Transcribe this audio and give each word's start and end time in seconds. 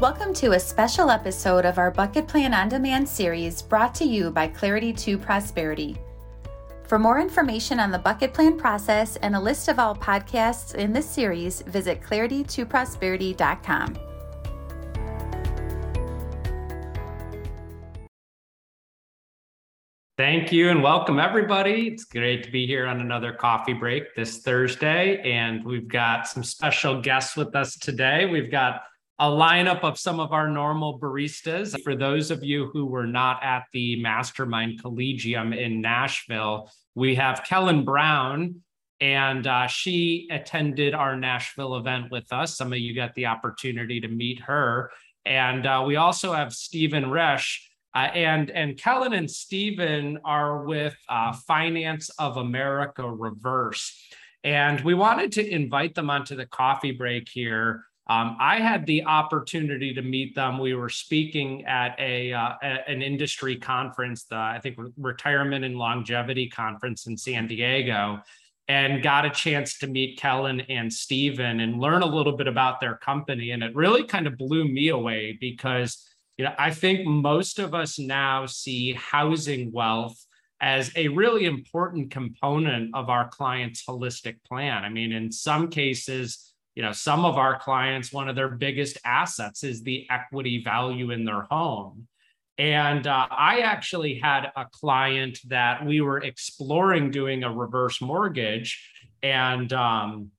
Welcome 0.00 0.32
to 0.34 0.52
a 0.52 0.60
special 0.60 1.10
episode 1.10 1.64
of 1.64 1.76
our 1.76 1.90
Bucket 1.90 2.28
Plan 2.28 2.54
on 2.54 2.68
Demand 2.68 3.08
series 3.08 3.60
brought 3.60 3.96
to 3.96 4.04
you 4.04 4.30
by 4.30 4.46
Clarity 4.46 4.92
to 4.92 5.18
Prosperity. 5.18 5.96
For 6.84 7.00
more 7.00 7.18
information 7.18 7.80
on 7.80 7.90
the 7.90 7.98
bucket 7.98 8.32
plan 8.32 8.56
process 8.56 9.16
and 9.16 9.34
a 9.34 9.40
list 9.40 9.66
of 9.66 9.80
all 9.80 9.96
podcasts 9.96 10.76
in 10.76 10.92
this 10.92 11.10
series, 11.10 11.62
visit 11.62 12.00
claritytoprosperity.com. 12.00 13.98
Thank 20.16 20.52
you 20.52 20.70
and 20.70 20.80
welcome 20.80 21.18
everybody. 21.18 21.88
It's 21.88 22.04
great 22.04 22.44
to 22.44 22.52
be 22.52 22.68
here 22.68 22.86
on 22.86 23.00
another 23.00 23.32
coffee 23.32 23.72
break 23.72 24.14
this 24.14 24.38
Thursday. 24.42 25.20
And 25.22 25.64
we've 25.64 25.88
got 25.88 26.28
some 26.28 26.44
special 26.44 27.00
guests 27.00 27.36
with 27.36 27.56
us 27.56 27.76
today. 27.76 28.26
We've 28.26 28.52
got 28.52 28.82
a 29.18 29.26
lineup 29.26 29.82
of 29.82 29.98
some 29.98 30.20
of 30.20 30.32
our 30.32 30.48
normal 30.48 31.00
baristas. 31.00 31.76
For 31.82 31.96
those 31.96 32.30
of 32.30 32.44
you 32.44 32.70
who 32.72 32.86
were 32.86 33.06
not 33.06 33.42
at 33.42 33.64
the 33.72 34.00
Mastermind 34.00 34.80
Collegium 34.80 35.52
in 35.52 35.80
Nashville, 35.80 36.70
we 36.94 37.16
have 37.16 37.42
Kellan 37.44 37.84
Brown, 37.84 38.62
and 39.00 39.46
uh, 39.46 39.66
she 39.66 40.28
attended 40.30 40.94
our 40.94 41.16
Nashville 41.16 41.76
event 41.76 42.12
with 42.12 42.32
us. 42.32 42.56
Some 42.56 42.72
of 42.72 42.78
you 42.78 42.94
got 42.94 43.14
the 43.14 43.26
opportunity 43.26 44.00
to 44.00 44.08
meet 44.08 44.40
her. 44.40 44.90
And 45.24 45.66
uh, 45.66 45.82
we 45.86 45.96
also 45.96 46.32
have 46.32 46.52
Stephen 46.52 47.04
Resch. 47.04 47.58
Uh, 47.94 48.10
and 48.14 48.50
and 48.50 48.76
Kellan 48.76 49.14
and 49.14 49.30
Stephen 49.30 50.18
are 50.24 50.64
with 50.64 50.96
uh, 51.08 51.32
Finance 51.32 52.10
of 52.18 52.36
America 52.36 53.10
Reverse, 53.10 53.98
and 54.44 54.78
we 54.82 54.92
wanted 54.92 55.32
to 55.32 55.48
invite 55.48 55.94
them 55.94 56.10
onto 56.10 56.36
the 56.36 56.44
coffee 56.44 56.92
break 56.92 57.28
here 57.32 57.87
um, 58.10 58.38
I 58.40 58.58
had 58.60 58.86
the 58.86 59.04
opportunity 59.04 59.92
to 59.92 60.00
meet 60.00 60.34
them. 60.34 60.58
We 60.58 60.74
were 60.74 60.88
speaking 60.88 61.66
at 61.66 61.94
a, 61.98 62.32
uh, 62.32 62.54
an 62.62 63.02
industry 63.02 63.56
conference, 63.56 64.24
the 64.24 64.36
I 64.36 64.60
think 64.62 64.78
retirement 64.96 65.64
and 65.64 65.76
longevity 65.76 66.48
conference 66.48 67.06
in 67.06 67.18
San 67.18 67.46
Diego, 67.46 68.20
and 68.66 69.02
got 69.02 69.26
a 69.26 69.30
chance 69.30 69.78
to 69.78 69.86
meet 69.86 70.18
Kellan 70.18 70.60
and 70.62 70.90
Stephen 70.90 71.60
and 71.60 71.80
learn 71.80 72.00
a 72.00 72.06
little 72.06 72.34
bit 72.34 72.46
about 72.46 72.80
their 72.80 72.96
company. 72.96 73.50
And 73.50 73.62
it 73.62 73.74
really 73.74 74.04
kind 74.04 74.26
of 74.26 74.38
blew 74.38 74.66
me 74.66 74.88
away 74.88 75.36
because 75.38 76.06
you 76.38 76.46
know 76.46 76.54
I 76.58 76.70
think 76.70 77.06
most 77.06 77.58
of 77.58 77.74
us 77.74 77.98
now 77.98 78.46
see 78.46 78.94
housing 78.94 79.70
wealth 79.70 80.18
as 80.62 80.90
a 80.96 81.08
really 81.08 81.44
important 81.44 82.10
component 82.10 82.94
of 82.94 83.10
our 83.10 83.28
client's 83.28 83.84
holistic 83.84 84.42
plan. 84.44 84.82
I 84.82 84.88
mean, 84.88 85.12
in 85.12 85.30
some 85.30 85.68
cases 85.68 86.54
you 86.78 86.84
know 86.84 86.92
some 86.92 87.24
of 87.24 87.36
our 87.36 87.58
clients 87.58 88.12
one 88.12 88.28
of 88.28 88.36
their 88.36 88.50
biggest 88.50 88.98
assets 89.04 89.64
is 89.64 89.82
the 89.82 90.06
equity 90.10 90.62
value 90.62 91.10
in 91.10 91.24
their 91.24 91.42
home. 91.42 92.06
And 92.56 93.04
uh, 93.06 93.26
i 93.30 93.60
actually 93.60 94.14
had 94.14 94.52
a 94.56 94.64
client 94.70 95.40
that 95.48 95.84
we 95.84 96.00
were 96.00 96.18
exploring 96.18 97.10
doing 97.10 97.42
a 97.42 97.52
reverse 97.52 98.00
mortgage 98.00 98.70
and 99.24 99.72
um, 99.72 100.30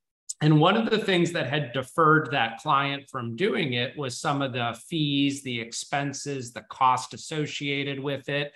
and 0.42 0.62
one 0.62 0.78
of 0.78 0.90
the 0.90 1.00
things 1.00 1.34
that 1.34 1.50
had 1.50 1.74
deferred 1.74 2.30
that 2.32 2.60
client 2.60 3.10
from 3.10 3.36
doing 3.36 3.74
it 3.74 3.98
was 3.98 4.18
some 4.18 4.42
of 4.42 4.54
the 4.54 4.80
fees 4.88 5.44
the 5.44 5.60
expenses 5.60 6.54
the 6.54 6.64
cost 6.70 7.14
associated 7.14 8.00
with 8.00 8.30
it. 8.30 8.54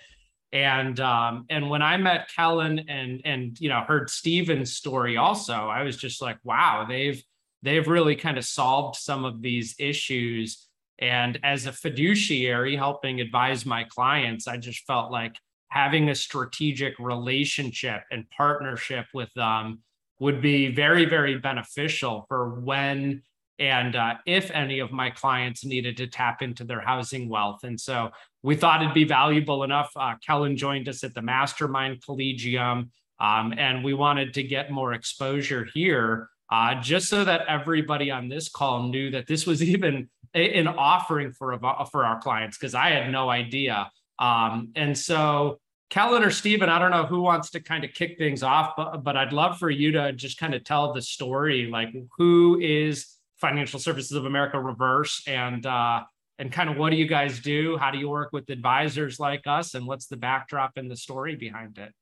And 0.54 0.98
um, 1.00 1.44
and 1.50 1.68
when 1.68 1.82
I 1.82 1.98
met 1.98 2.30
Kellan 2.34 2.78
and 2.88 3.20
and 3.26 3.60
you 3.60 3.68
know 3.68 3.82
heard 3.86 4.08
Stephen's 4.08 4.72
story 4.72 5.18
also, 5.18 5.52
I 5.52 5.82
was 5.82 5.98
just 5.98 6.22
like, 6.22 6.38
wow, 6.44 6.86
they've 6.88 7.22
they've 7.64 7.88
really 7.88 8.14
kind 8.14 8.36
of 8.36 8.44
solved 8.44 8.96
some 8.96 9.24
of 9.24 9.40
these 9.40 9.74
issues. 9.78 10.68
And 10.98 11.40
as 11.42 11.66
a 11.66 11.72
fiduciary 11.72 12.76
helping 12.76 13.20
advise 13.20 13.66
my 13.66 13.84
clients, 13.84 14.46
I 14.46 14.58
just 14.58 14.86
felt 14.86 15.10
like 15.10 15.36
having 15.68 16.10
a 16.10 16.14
strategic 16.14 16.96
relationship 16.98 18.02
and 18.12 18.28
partnership 18.30 19.06
with 19.14 19.32
them 19.34 19.80
would 20.20 20.40
be 20.40 20.72
very, 20.72 21.06
very 21.06 21.38
beneficial 21.38 22.26
for 22.28 22.60
when 22.60 23.22
and 23.58 23.96
uh, 23.96 24.14
if 24.26 24.50
any 24.50 24.80
of 24.80 24.92
my 24.92 25.10
clients 25.10 25.64
needed 25.64 25.96
to 25.96 26.06
tap 26.06 26.42
into 26.42 26.64
their 26.64 26.80
housing 26.80 27.28
wealth. 27.28 27.64
And 27.64 27.80
so 27.80 28.10
we 28.42 28.56
thought 28.56 28.82
it'd 28.82 28.94
be 28.94 29.04
valuable 29.04 29.62
enough. 29.62 29.90
Uh, 29.96 30.14
Kellan 30.24 30.56
joined 30.56 30.88
us 30.88 31.02
at 31.02 31.14
the 31.14 31.22
Mastermind 31.22 32.02
Collegium, 32.04 32.90
um, 33.20 33.54
and 33.56 33.82
we 33.82 33.94
wanted 33.94 34.34
to 34.34 34.42
get 34.42 34.70
more 34.70 34.92
exposure 34.92 35.66
here 35.72 36.28
uh, 36.50 36.80
just 36.80 37.08
so 37.08 37.24
that 37.24 37.42
everybody 37.48 38.10
on 38.10 38.28
this 38.28 38.48
call 38.48 38.84
knew 38.88 39.10
that 39.10 39.26
this 39.26 39.46
was 39.46 39.62
even 39.74 40.08
a, 40.34 40.58
an 40.58 40.68
offering 40.68 41.32
for 41.32 41.58
for 41.90 42.04
our 42.04 42.20
clients 42.20 42.58
because 42.58 42.74
I 42.74 42.90
had 42.90 43.10
no 43.10 43.30
idea. 43.30 43.90
Um, 44.18 44.70
and 44.76 44.96
so, 44.96 45.60
Kellan 45.90 46.22
or 46.22 46.30
Stephen, 46.30 46.68
I 46.68 46.78
don't 46.78 46.90
know 46.90 47.06
who 47.06 47.22
wants 47.22 47.50
to 47.50 47.60
kind 47.60 47.84
of 47.84 47.92
kick 47.92 48.18
things 48.18 48.42
off, 48.42 48.74
but, 48.76 48.98
but 48.98 49.16
I'd 49.16 49.32
love 49.32 49.58
for 49.58 49.70
you 49.70 49.92
to 49.92 50.12
just 50.12 50.38
kind 50.38 50.54
of 50.54 50.64
tell 50.64 50.92
the 50.92 51.02
story, 51.02 51.66
like 51.66 51.94
who 52.16 52.58
is 52.60 53.14
Financial 53.36 53.78
Services 53.78 54.12
of 54.12 54.24
America 54.24 54.58
Reverse, 54.58 55.22
and 55.26 55.64
uh, 55.66 56.02
and 56.38 56.50
kind 56.50 56.68
of 56.68 56.76
what 56.76 56.90
do 56.90 56.96
you 56.96 57.06
guys 57.06 57.40
do? 57.40 57.76
How 57.76 57.90
do 57.90 57.98
you 57.98 58.08
work 58.08 58.30
with 58.32 58.48
advisors 58.50 59.20
like 59.20 59.42
us, 59.46 59.74
and 59.74 59.86
what's 59.86 60.06
the 60.06 60.16
backdrop 60.16 60.72
and 60.76 60.90
the 60.90 60.96
story 60.96 61.36
behind 61.36 61.78
it? 61.78 61.92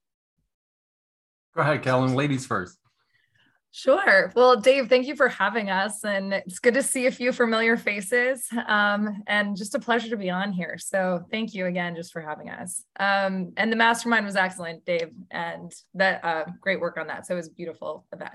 Go 1.55 1.61
ahead, 1.61 1.83
Kellan. 1.83 2.15
Ladies 2.15 2.47
first. 2.47 2.79
Sure. 3.75 4.31
Well, 4.37 4.61
Dave, 4.61 4.91
thank 4.91 5.07
you 5.07 5.17
for 5.17 5.29
having 5.29 5.71
us. 5.71 6.05
And 6.05 6.35
it's 6.35 6.59
good 6.59 6.75
to 6.75 6.83
see 6.83 7.07
a 7.07 7.11
few 7.11 7.33
familiar 7.33 7.79
faces 7.79 8.47
um, 8.69 9.23
and 9.27 9.57
just 9.57 9.75
a 9.75 9.81
pleasure 9.81 10.11
to 10.11 10.17
be 10.17 10.29
on 10.29 10.53
here. 10.53 10.77
So 10.77 11.25
thank 11.31 11.55
you 11.55 11.65
again 11.65 11.97
just 11.97 12.13
for 12.13 12.21
having 12.21 12.51
us. 12.51 12.85
Um, 13.01 13.55
and 13.57 13.73
the 13.73 13.77
mastermind 13.77 14.27
was 14.27 14.37
excellent, 14.37 14.85
Dave, 14.85 15.09
and 15.31 15.73
that 15.95 16.23
uh, 16.23 16.45
great 16.61 16.81
work 16.81 16.99
on 16.99 17.07
that. 17.07 17.27
So 17.27 17.33
it 17.33 17.39
was 17.39 17.49
a 17.49 17.53
beautiful 17.53 18.05
event. 18.13 18.35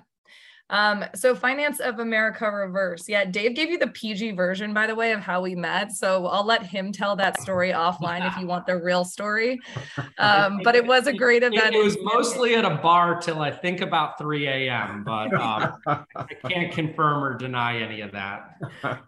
Um, 0.69 1.05
so 1.16 1.33
Finance 1.33 1.79
of 1.79 2.00
America 2.00 2.50
Reverse. 2.50 3.07
Yeah, 3.07 3.25
Dave 3.25 3.55
gave 3.55 3.69
you 3.69 3.78
the 3.78 3.88
PG 3.88 4.31
version, 4.31 4.73
by 4.73 4.88
the 4.88 4.95
way, 4.95 5.13
of 5.13 5.22
how 5.22 5.41
we 5.41 5.55
met. 5.55 5.94
So 5.94 6.28
I'll 6.28 6.45
let 6.45 6.63
him 6.63 6.91
tell 6.91 7.16
that 7.16 7.39
story 7.41 7.72
offline 7.72 8.28
if 8.28 8.38
you 8.38 8.47
want 8.47 8.66
the 8.66 8.77
real 8.77 9.06
story. 9.06 9.59
Um, 10.19 10.61
but 10.63 10.75
it 10.75 10.85
was 10.85 11.06
a 11.06 11.13
great 11.13 11.44
event. 11.44 11.75
It 11.75 11.83
was 11.83 11.95
mostly 12.01 12.56
at 12.56 12.66
a 12.66 12.75
bar 12.75 13.19
till 13.22 13.39
I 13.39 13.51
think 13.51 13.81
about 13.81 14.17
3 14.17 14.47
a.m., 14.47 15.03
but 15.03 15.31
um, 15.33 15.73
I 15.85 16.25
can't 16.50 16.72
confirm 16.72 17.23
or 17.23 17.38
deny 17.38 17.77
any 17.77 18.01
of 18.01 18.11
that. 18.13 18.56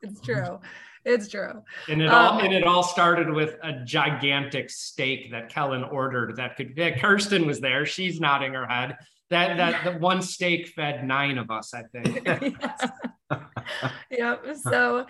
It's 0.03 0.21
true. 0.21 0.59
It's 1.05 1.27
true. 1.27 1.63
And 1.87 2.01
it 2.01 2.09
all 2.09 2.33
um, 2.33 2.45
and 2.45 2.53
it 2.53 2.63
all 2.63 2.83
started 2.83 3.29
with 3.29 3.55
a 3.63 3.83
gigantic 3.85 4.69
steak 4.69 5.31
that 5.31 5.49
Kellan 5.49 5.83
ordered 5.83 6.35
that 6.35 6.55
could 6.57 6.75
that 6.75 6.99
Kirsten 6.99 7.47
was 7.47 7.59
there. 7.59 7.85
She's 7.85 8.19
nodding 8.19 8.53
her 8.53 8.67
head 8.67 8.97
that 9.29 9.57
that 9.57 9.83
the 9.83 9.99
one 9.99 10.21
steak 10.21 10.67
fed 10.69 11.05
nine 11.05 11.37
of 11.37 11.51
us, 11.51 11.73
I 11.73 11.83
think. 11.83 12.27
yeah. 14.11 14.35
So 14.55 15.05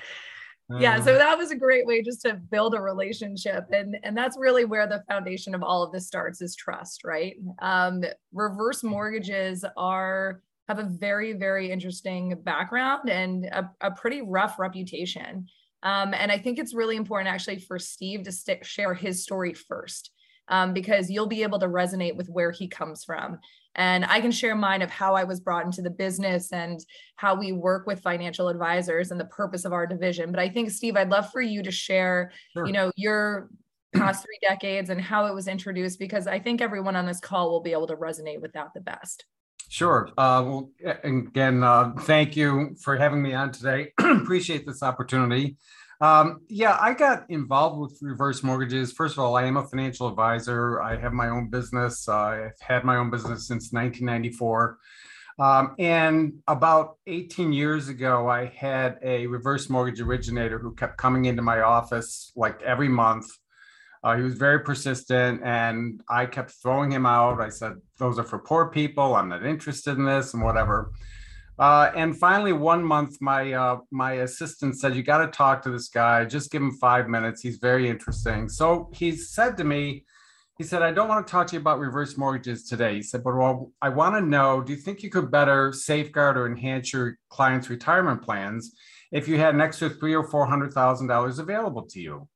yeah 0.78 1.02
so 1.02 1.16
uh. 1.16 1.18
that 1.18 1.38
was 1.38 1.52
a 1.52 1.56
great 1.56 1.86
way 1.86 2.02
just 2.02 2.22
to 2.22 2.34
build 2.34 2.76
a 2.76 2.82
relationship 2.82 3.66
and 3.72 3.98
and 4.04 4.16
that's 4.16 4.38
really 4.38 4.66
where 4.66 4.88
the 4.88 5.04
foundation 5.08 5.56
of 5.56 5.64
all 5.64 5.84
of 5.84 5.92
this 5.92 6.08
starts 6.08 6.42
is 6.42 6.56
trust 6.56 7.04
right 7.04 7.38
um, 7.60 8.04
reverse 8.34 8.84
mortgages 8.84 9.66
are 9.78 10.42
have 10.68 10.80
a 10.80 10.84
very 10.84 11.34
very 11.34 11.72
interesting 11.72 12.36
background 12.44 13.10
and 13.10 13.46
a, 13.46 13.70
a 13.82 13.92
pretty 13.92 14.22
rough 14.22 14.60
reputation 14.60 15.48
um, 15.84 16.14
and 16.14 16.32
i 16.32 16.38
think 16.38 16.60
it's 16.60 16.74
really 16.74 16.96
important 16.96 17.34
actually 17.34 17.58
for 17.58 17.80
steve 17.80 18.24
to 18.24 18.32
st- 18.32 18.66
share 18.66 18.94
his 18.94 19.24
story 19.24 19.54
first 19.54 20.12
um, 20.50 20.74
because 20.74 21.10
you'll 21.10 21.28
be 21.28 21.44
able 21.44 21.60
to 21.60 21.68
resonate 21.68 22.16
with 22.16 22.28
where 22.28 22.52
he 22.52 22.68
comes 22.68 23.04
from 23.04 23.40
and 23.76 24.06
I 24.06 24.20
can 24.20 24.32
share 24.32 24.56
mine 24.56 24.82
of 24.82 24.90
how 24.90 25.16
I 25.16 25.24
was 25.24 25.40
brought 25.40 25.66
into 25.66 25.82
the 25.82 25.90
business 25.90 26.52
and 26.52 26.80
how 27.16 27.36
we 27.36 27.52
work 27.52 27.88
with 27.88 28.02
financial 28.02 28.50
advisors 28.50 29.12
and 29.12 29.20
the 29.20 29.26
purpose 29.26 29.66
of 29.66 29.74
our 29.74 29.86
division. 29.86 30.32
But 30.32 30.40
I 30.40 30.50
think, 30.50 30.72
Steve, 30.72 30.96
I'd 30.96 31.10
love 31.10 31.32
for 31.32 31.42
you 31.42 31.64
to 31.64 31.72
share, 31.72 32.32
sure. 32.54 32.66
you 32.66 32.74
know, 32.74 32.92
your 32.96 33.50
past 33.94 34.24
three 34.24 34.40
decades 34.42 34.90
and 34.90 35.00
how 35.00 35.28
it 35.28 35.34
was 35.34 35.48
introduced, 35.48 36.00
because 36.00 36.28
I 36.28 36.40
think 36.40 36.62
everyone 36.62 36.96
on 36.96 37.06
this 37.06 37.20
call 37.20 37.50
will 37.52 37.62
be 37.62 37.72
able 37.72 37.88
to 37.88 37.96
resonate 37.96 38.42
with 38.42 38.54
that 38.54 38.70
the 38.74 38.82
best. 38.82 39.26
Sure. 39.70 40.10
Uh, 40.18 40.44
well, 40.46 40.72
again, 41.04 41.64
uh, 41.64 41.94
thank 42.02 42.36
you 42.36 42.76
for 42.82 42.98
having 42.98 43.22
me 43.22 43.34
on 43.34 43.52
today. 43.52 43.94
Appreciate 44.00 44.66
this 44.66 44.82
opportunity. 44.82 45.58
Um, 46.02 46.42
yeah, 46.48 46.78
I 46.80 46.94
got 46.94 47.30
involved 47.30 47.80
with 47.80 48.00
reverse 48.02 48.42
mortgages. 48.42 48.94
First 48.94 49.18
of 49.18 49.20
all, 49.20 49.36
I 49.36 49.44
am 49.44 49.58
a 49.58 49.68
financial 49.68 50.08
advisor. 50.08 50.82
I 50.82 50.98
have 50.98 51.12
my 51.12 51.30
own 51.30 51.50
business. 51.50 52.08
Uh, 52.08 52.18
I've 52.18 52.62
had 52.62 52.86
my 52.86 52.96
own 52.96 53.10
business 53.10 53.48
since 53.48 53.74
1994. 53.74 54.78
Um, 55.40 55.76
and 55.80 56.34
about 56.48 56.98
18 57.08 57.52
years 57.54 57.90
ago, 57.90 58.30
I 58.30 58.46
had 58.46 58.98
a 59.02 59.28
reverse 59.28 59.70
mortgage 59.70 60.02
originator 60.02 60.60
who 60.60 60.74
kept 60.74 60.98
coming 60.98 61.26
into 61.26 61.42
my 61.42 61.62
office 61.62 62.32
like 62.36 62.62
every 62.62 62.90
month. 62.90 63.28
Uh, 64.02 64.16
he 64.16 64.24
was 64.24 64.36
very 64.36 64.60
persistent, 64.60 65.42
and 65.44 66.02
I 66.10 66.26
kept 66.26 66.52
throwing 66.62 66.92
him 66.92 67.06
out. 67.06 67.42
I 67.42 67.50
said, 67.50 67.74
Those 67.98 68.18
are 68.20 68.24
for 68.24 68.40
poor 68.40 68.70
people. 68.70 69.16
I'm 69.16 69.28
not 69.28 69.46
interested 69.46 69.98
in 69.98 70.06
this, 70.06 70.34
and 70.34 70.44
whatever. 70.44 70.92
Uh, 71.60 71.92
and 71.94 72.18
finally, 72.18 72.54
one 72.54 72.82
month, 72.82 73.18
my 73.20 73.52
uh, 73.52 73.80
my 73.92 74.14
assistant 74.14 74.80
said, 74.80 74.96
"You 74.96 75.04
got 75.04 75.18
to 75.18 75.28
talk 75.28 75.62
to 75.64 75.70
this 75.70 75.90
guy. 75.90 76.24
Just 76.24 76.52
give 76.52 76.62
him 76.62 76.72
five 76.72 77.10
minutes. 77.10 77.42
He's 77.42 77.58
very 77.58 77.90
interesting." 77.90 78.48
So 78.48 78.90
he 78.94 79.12
said 79.12 79.58
to 79.58 79.66
me, 79.66 80.06
"He 80.58 80.64
said, 80.64 80.82
I 80.82 80.94
don't 80.94 81.10
want 81.10 81.28
to 81.28 81.32
talk 81.32 81.48
to 81.48 81.56
you 81.56 81.60
about 81.60 81.80
reverse 81.80 82.18
mortgages 82.18 82.64
today." 82.64 82.96
He 82.96 83.02
said, 83.02 83.26
"But 83.26 83.36
well, 83.36 83.74
I 83.82 83.90
want 83.90 84.16
to 84.16 84.22
know. 84.22 84.62
Do 84.62 84.72
you 84.72 84.80
think 84.80 85.04
you 85.04 85.10
could 85.10 85.30
better 85.32 85.74
safeguard 85.74 86.38
or 86.38 86.48
enhance 86.48 86.94
your 86.94 87.18
clients' 87.28 87.70
retirement 87.70 88.22
plans 88.22 88.74
if 89.12 89.28
you 89.28 89.38
had 89.38 89.54
an 89.54 89.60
extra 89.60 89.90
three 89.90 90.16
or 90.16 90.24
four 90.24 90.46
hundred 90.46 90.72
thousand 90.72 91.08
dollars 91.08 91.40
available 91.40 91.84
to 91.88 92.00
you?" 92.00 92.30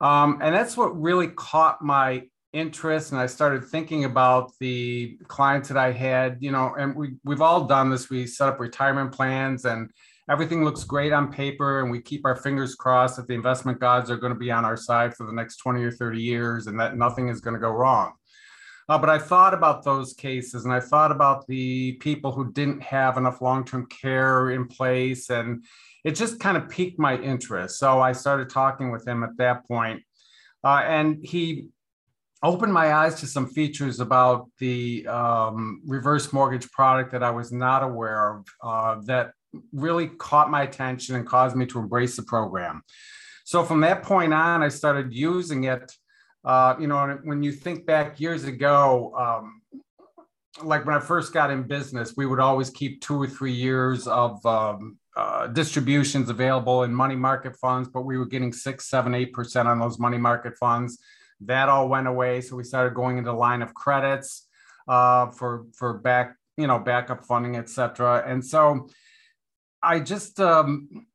Um, 0.00 0.38
and 0.40 0.54
that's 0.54 0.76
what 0.76 0.98
really 0.98 1.28
caught 1.28 1.82
my 1.82 2.22
interest 2.52 3.12
and 3.12 3.20
I 3.20 3.26
started 3.26 3.64
thinking 3.64 4.04
about 4.04 4.52
the 4.58 5.18
clients 5.28 5.68
that 5.68 5.76
I 5.76 5.92
had, 5.92 6.38
you 6.40 6.50
know, 6.50 6.74
and 6.78 6.94
we 6.94 7.14
we've 7.24 7.40
all 7.40 7.64
done 7.66 7.90
this. 7.90 8.10
We 8.10 8.26
set 8.26 8.48
up 8.48 8.60
retirement 8.60 9.12
plans 9.12 9.64
and 9.64 9.90
everything 10.28 10.64
looks 10.64 10.84
great 10.84 11.12
on 11.12 11.32
paper 11.32 11.80
and 11.80 11.90
we 11.90 12.00
keep 12.00 12.24
our 12.24 12.36
fingers 12.36 12.74
crossed 12.74 13.16
that 13.16 13.28
the 13.28 13.34
investment 13.34 13.80
gods 13.80 14.10
are 14.10 14.16
going 14.16 14.32
to 14.32 14.38
be 14.38 14.50
on 14.50 14.64
our 14.64 14.76
side 14.76 15.14
for 15.16 15.26
the 15.26 15.32
next 15.32 15.56
20 15.58 15.82
or 15.82 15.90
30 15.90 16.20
years 16.20 16.66
and 16.66 16.78
that 16.78 16.96
nothing 16.96 17.28
is 17.28 17.40
going 17.40 17.54
to 17.54 17.60
go 17.60 17.70
wrong. 17.70 18.12
Uh, 18.88 18.98
but 18.98 19.08
I 19.08 19.18
thought 19.18 19.54
about 19.54 19.84
those 19.84 20.14
cases 20.14 20.64
and 20.64 20.74
I 20.74 20.80
thought 20.80 21.12
about 21.12 21.46
the 21.46 21.92
people 21.94 22.32
who 22.32 22.52
didn't 22.52 22.82
have 22.82 23.16
enough 23.16 23.40
long-term 23.40 23.86
care 23.86 24.50
in 24.50 24.66
place 24.66 25.30
and 25.30 25.64
it 26.02 26.12
just 26.12 26.40
kind 26.40 26.56
of 26.56 26.68
piqued 26.68 26.98
my 26.98 27.16
interest. 27.16 27.78
So 27.78 28.00
I 28.00 28.10
started 28.10 28.50
talking 28.50 28.90
with 28.90 29.06
him 29.06 29.22
at 29.22 29.36
that 29.36 29.66
point. 29.68 30.02
Uh, 30.64 30.82
and 30.84 31.24
he 31.24 31.68
opened 32.42 32.72
my 32.72 32.94
eyes 32.94 33.16
to 33.16 33.26
some 33.26 33.46
features 33.46 34.00
about 34.00 34.48
the 34.58 35.06
um, 35.06 35.82
reverse 35.86 36.32
mortgage 36.32 36.70
product 36.70 37.12
that 37.12 37.22
I 37.22 37.30
was 37.30 37.52
not 37.52 37.82
aware 37.82 38.36
of 38.36 38.46
uh, 38.62 39.00
that 39.04 39.32
really 39.72 40.08
caught 40.08 40.50
my 40.50 40.62
attention 40.62 41.16
and 41.16 41.26
caused 41.26 41.56
me 41.56 41.66
to 41.66 41.78
embrace 41.78 42.16
the 42.16 42.22
program. 42.22 42.82
So 43.44 43.64
from 43.64 43.80
that 43.80 44.02
point 44.02 44.32
on, 44.32 44.62
I 44.62 44.68
started 44.68 45.12
using 45.12 45.64
it. 45.64 45.92
Uh, 46.44 46.76
you 46.80 46.86
know, 46.86 47.18
when 47.24 47.42
you 47.42 47.52
think 47.52 47.84
back 47.84 48.18
years 48.20 48.44
ago, 48.44 49.12
um, 49.18 49.60
like 50.62 50.86
when 50.86 50.94
I 50.94 51.00
first 51.00 51.32
got 51.34 51.50
in 51.50 51.64
business, 51.64 52.14
we 52.16 52.26
would 52.26 52.40
always 52.40 52.70
keep 52.70 53.02
two 53.02 53.20
or 53.20 53.26
three 53.26 53.52
years 53.52 54.06
of 54.06 54.44
um, 54.46 54.98
uh, 55.16 55.48
distributions 55.48 56.30
available 56.30 56.84
in 56.84 56.94
money 56.94 57.16
market 57.16 57.56
funds, 57.56 57.88
but 57.88 58.02
we 58.02 58.16
were 58.16 58.24
getting 58.24 58.52
six, 58.52 58.88
seven, 58.88 59.14
eight 59.14 59.32
percent 59.32 59.68
on 59.68 59.78
those 59.78 59.98
money 59.98 60.18
market 60.18 60.56
funds 60.56 60.98
that 61.42 61.68
all 61.68 61.88
went 61.88 62.06
away. 62.06 62.40
So 62.40 62.56
we 62.56 62.64
started 62.64 62.94
going 62.94 63.18
into 63.18 63.32
line 63.32 63.62
of 63.62 63.74
credits 63.74 64.46
uh, 64.88 65.30
for 65.30 65.66
for 65.74 65.94
back 65.94 66.36
you 66.56 66.66
know 66.66 66.78
backup 66.78 67.24
funding, 67.24 67.56
etc. 67.56 68.24
And 68.26 68.44
so 68.44 68.88
I 69.82 70.00
just 70.00 70.40
um, 70.40 71.06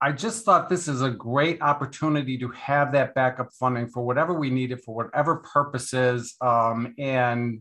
I 0.00 0.12
just 0.12 0.44
thought 0.44 0.68
this 0.68 0.88
is 0.88 1.02
a 1.02 1.10
great 1.10 1.62
opportunity 1.62 2.36
to 2.38 2.48
have 2.48 2.92
that 2.92 3.14
backup 3.14 3.50
funding 3.52 3.88
for 3.88 4.04
whatever 4.04 4.34
we 4.34 4.50
needed 4.50 4.82
for 4.82 4.94
whatever 4.94 5.36
purposes, 5.36 6.34
um, 6.40 6.94
and 6.98 7.60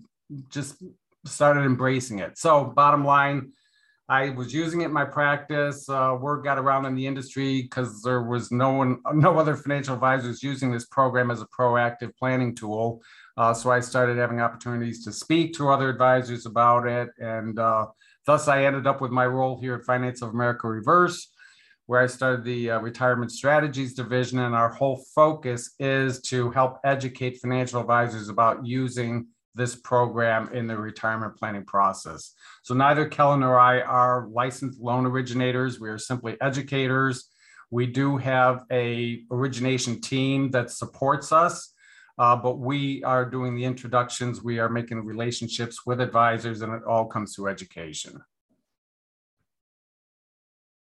just 0.49 0.81
started 1.25 1.61
embracing 1.61 2.19
it. 2.19 2.37
So 2.37 2.65
bottom 2.65 3.05
line 3.05 3.51
I 4.11 4.31
was 4.31 4.53
using 4.53 4.81
it 4.81 4.87
in 4.87 4.91
my 4.91 5.05
practice. 5.05 5.87
Uh, 5.87 6.17
word 6.19 6.43
got 6.43 6.57
around 6.57 6.85
in 6.85 6.95
the 6.95 7.07
industry 7.07 7.61
because 7.61 8.01
there 8.01 8.23
was 8.23 8.51
no 8.51 8.73
one, 8.73 8.99
no 9.13 9.39
other 9.39 9.55
financial 9.55 9.93
advisors 9.93 10.43
using 10.43 10.69
this 10.69 10.85
program 10.85 11.31
as 11.31 11.41
a 11.41 11.45
proactive 11.45 12.13
planning 12.17 12.53
tool. 12.53 13.01
Uh, 13.37 13.53
so 13.53 13.71
I 13.71 13.79
started 13.79 14.17
having 14.17 14.41
opportunities 14.41 15.05
to 15.05 15.13
speak 15.13 15.53
to 15.53 15.69
other 15.69 15.87
advisors 15.87 16.45
about 16.45 16.85
it, 16.87 17.07
and 17.19 17.57
uh, 17.57 17.87
thus 18.25 18.49
I 18.49 18.65
ended 18.65 18.85
up 18.85 18.99
with 18.99 19.11
my 19.11 19.25
role 19.25 19.61
here 19.61 19.75
at 19.75 19.85
Finance 19.85 20.21
of 20.21 20.31
America 20.31 20.67
Reverse, 20.67 21.31
where 21.85 22.01
I 22.01 22.07
started 22.07 22.43
the 22.43 22.71
uh, 22.71 22.79
retirement 22.81 23.31
strategies 23.31 23.93
division, 23.93 24.39
and 24.39 24.53
our 24.53 24.73
whole 24.73 25.05
focus 25.15 25.73
is 25.79 26.19
to 26.23 26.51
help 26.51 26.79
educate 26.83 27.39
financial 27.39 27.79
advisors 27.79 28.27
about 28.27 28.65
using 28.65 29.27
this 29.53 29.75
program 29.75 30.49
in 30.53 30.67
the 30.67 30.77
retirement 30.77 31.35
planning 31.37 31.65
process. 31.65 32.33
So 32.63 32.73
neither 32.73 33.07
Kellan 33.07 33.41
nor 33.41 33.59
I 33.59 33.81
are 33.81 34.27
licensed 34.31 34.79
loan 34.79 35.05
originators. 35.05 35.79
We 35.79 35.89
are 35.89 35.97
simply 35.97 36.39
educators. 36.41 37.29
We 37.69 37.87
do 37.87 38.17
have 38.17 38.65
a 38.71 39.23
origination 39.31 40.01
team 40.01 40.51
that 40.51 40.71
supports 40.71 41.31
us, 41.31 41.73
uh, 42.17 42.35
but 42.35 42.59
we 42.59 43.03
are 43.03 43.25
doing 43.25 43.55
the 43.55 43.63
introductions. 43.63 44.43
We 44.43 44.59
are 44.59 44.69
making 44.69 45.05
relationships 45.05 45.85
with 45.85 46.01
advisors, 46.01 46.61
and 46.61 46.73
it 46.73 46.83
all 46.83 47.05
comes 47.05 47.35
through 47.35 47.47
education. 47.47 48.21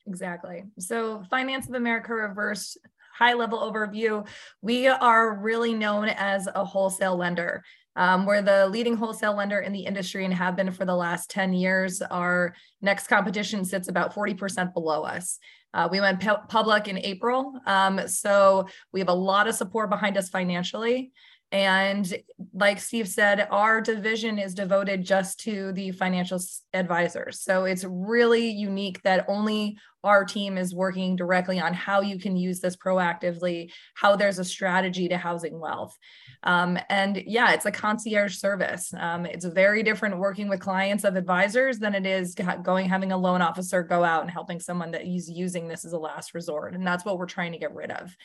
Exactly. 0.07 0.65
So, 0.79 1.23
Finance 1.31 1.69
of 1.69 1.75
America 1.75 2.13
Reverse 2.13 2.77
high 3.15 3.35
level 3.35 3.59
overview, 3.61 4.27
we 4.61 4.89
are 4.89 5.37
really 5.37 5.73
known 5.73 6.09
as 6.09 6.49
a 6.55 6.65
wholesale 6.65 7.17
lender. 7.17 7.63
Um, 7.97 8.27
we're 8.27 8.43
the 8.43 8.69
leading 8.69 8.97
wholesale 8.97 9.37
lender 9.37 9.61
in 9.61 9.73
the 9.73 9.87
industry 9.87 10.25
and 10.25 10.35
have 10.35 10.57
been 10.57 10.73
for 10.73 10.85
the 10.85 10.95
last 10.95 11.31
10 11.31 11.53
years. 11.53 12.03
Our 12.03 12.55
next 12.83 13.07
competition 13.07 13.65
sits 13.65 13.89
about 13.89 14.15
40% 14.15 14.75
below 14.75 15.03
us. 15.03 15.39
Uh, 15.73 15.89
we 15.91 16.01
went 16.01 16.21
pu- 16.21 16.47
public 16.49 16.87
in 16.87 16.99
April, 16.99 17.59
um, 17.67 18.07
so 18.07 18.69
we 18.93 19.01
have 19.01 19.09
a 19.09 19.15
lot 19.15 19.49
of 19.49 19.57
support 19.57 19.91
behind 19.91 20.17
us 20.17 20.29
financially. 20.29 21.11
And 21.55 22.13
like 22.53 22.81
Steve 22.81 23.07
said, 23.07 23.47
our 23.49 23.81
division 23.81 24.41
is 24.41 24.55
devoted 24.55 25.05
just 25.05 25.39
to 25.45 25.71
the 25.71 25.93
financial 25.93 26.41
advisors. 26.73 27.43
So 27.43 27.65
it's 27.65 27.85
really 27.85 28.51
unique 28.51 29.01
that 29.05 29.25
only 29.29 29.79
our 30.03 30.25
team 30.25 30.59
is 30.59 30.75
working 30.75 31.15
directly 31.15 31.61
on 31.61 31.73
how 31.73 32.01
you 32.01 32.19
can 32.19 32.37
use 32.37 32.59
this 32.59 32.75
proactively, 32.75 33.71
how 33.95 34.17
there's 34.17 34.41
a 34.41 34.45
strategy 34.45 35.07
to 35.07 35.17
housing 35.17 35.61
wealth. 35.61 35.97
Um, 36.43 36.77
and 36.91 37.23
yeah, 37.25 37.53
it's 37.53 37.67
a 37.67 37.71
concierge 37.71 38.35
service. 38.35 38.93
Um, 38.99 39.25
it's 39.25 39.45
very 39.45 39.85
different 39.85 40.19
working 40.19 40.49
with 40.49 40.59
clients 40.59 41.05
of 41.05 41.15
advisors 41.15 41.79
than 41.79 41.95
it 41.95 42.05
is 42.05 42.35
going 42.65 42.89
having 42.89 43.13
a 43.13 43.17
loan 43.17 43.43
officer 43.43 43.85
go 43.85 44.03
out 44.03 44.23
and 44.23 44.31
helping 44.31 44.59
someone 44.59 44.91
that 44.91 45.07
is 45.07 45.31
using 45.31 45.69
this 45.69 45.85
as 45.85 45.93
a 45.93 45.99
last 45.99 46.35
resort. 46.35 46.75
And 46.75 46.85
that's 46.85 47.05
what 47.05 47.17
we're 47.17 47.27
trying 47.27 47.53
to 47.53 47.59
get 47.59 47.73
rid 47.73 47.93
of. 47.93 48.17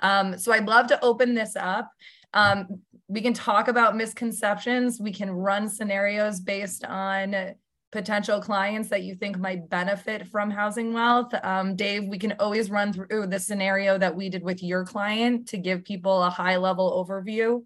Um, 0.00 0.38
so 0.38 0.52
I'd 0.52 0.66
love 0.66 0.86
to 0.88 1.04
open 1.04 1.34
this 1.34 1.54
up. 1.56 1.90
Um, 2.34 2.82
we 3.08 3.20
can 3.20 3.32
talk 3.32 3.68
about 3.68 3.96
misconceptions. 3.96 5.00
We 5.00 5.12
can 5.12 5.30
run 5.30 5.68
scenarios 5.68 6.40
based 6.40 6.84
on 6.84 7.54
potential 7.90 8.40
clients 8.40 8.90
that 8.90 9.02
you 9.02 9.14
think 9.14 9.38
might 9.38 9.68
benefit 9.70 10.28
from 10.28 10.50
housing 10.50 10.92
wealth. 10.92 11.32
Um, 11.42 11.74
Dave, 11.74 12.04
we 12.04 12.18
can 12.18 12.34
always 12.38 12.70
run 12.70 12.92
through 12.92 13.28
the 13.28 13.40
scenario 13.40 13.96
that 13.96 14.14
we 14.14 14.28
did 14.28 14.42
with 14.42 14.62
your 14.62 14.84
client 14.84 15.48
to 15.48 15.58
give 15.58 15.84
people 15.84 16.22
a 16.22 16.28
high 16.28 16.56
level 16.56 17.04
overview. 17.04 17.62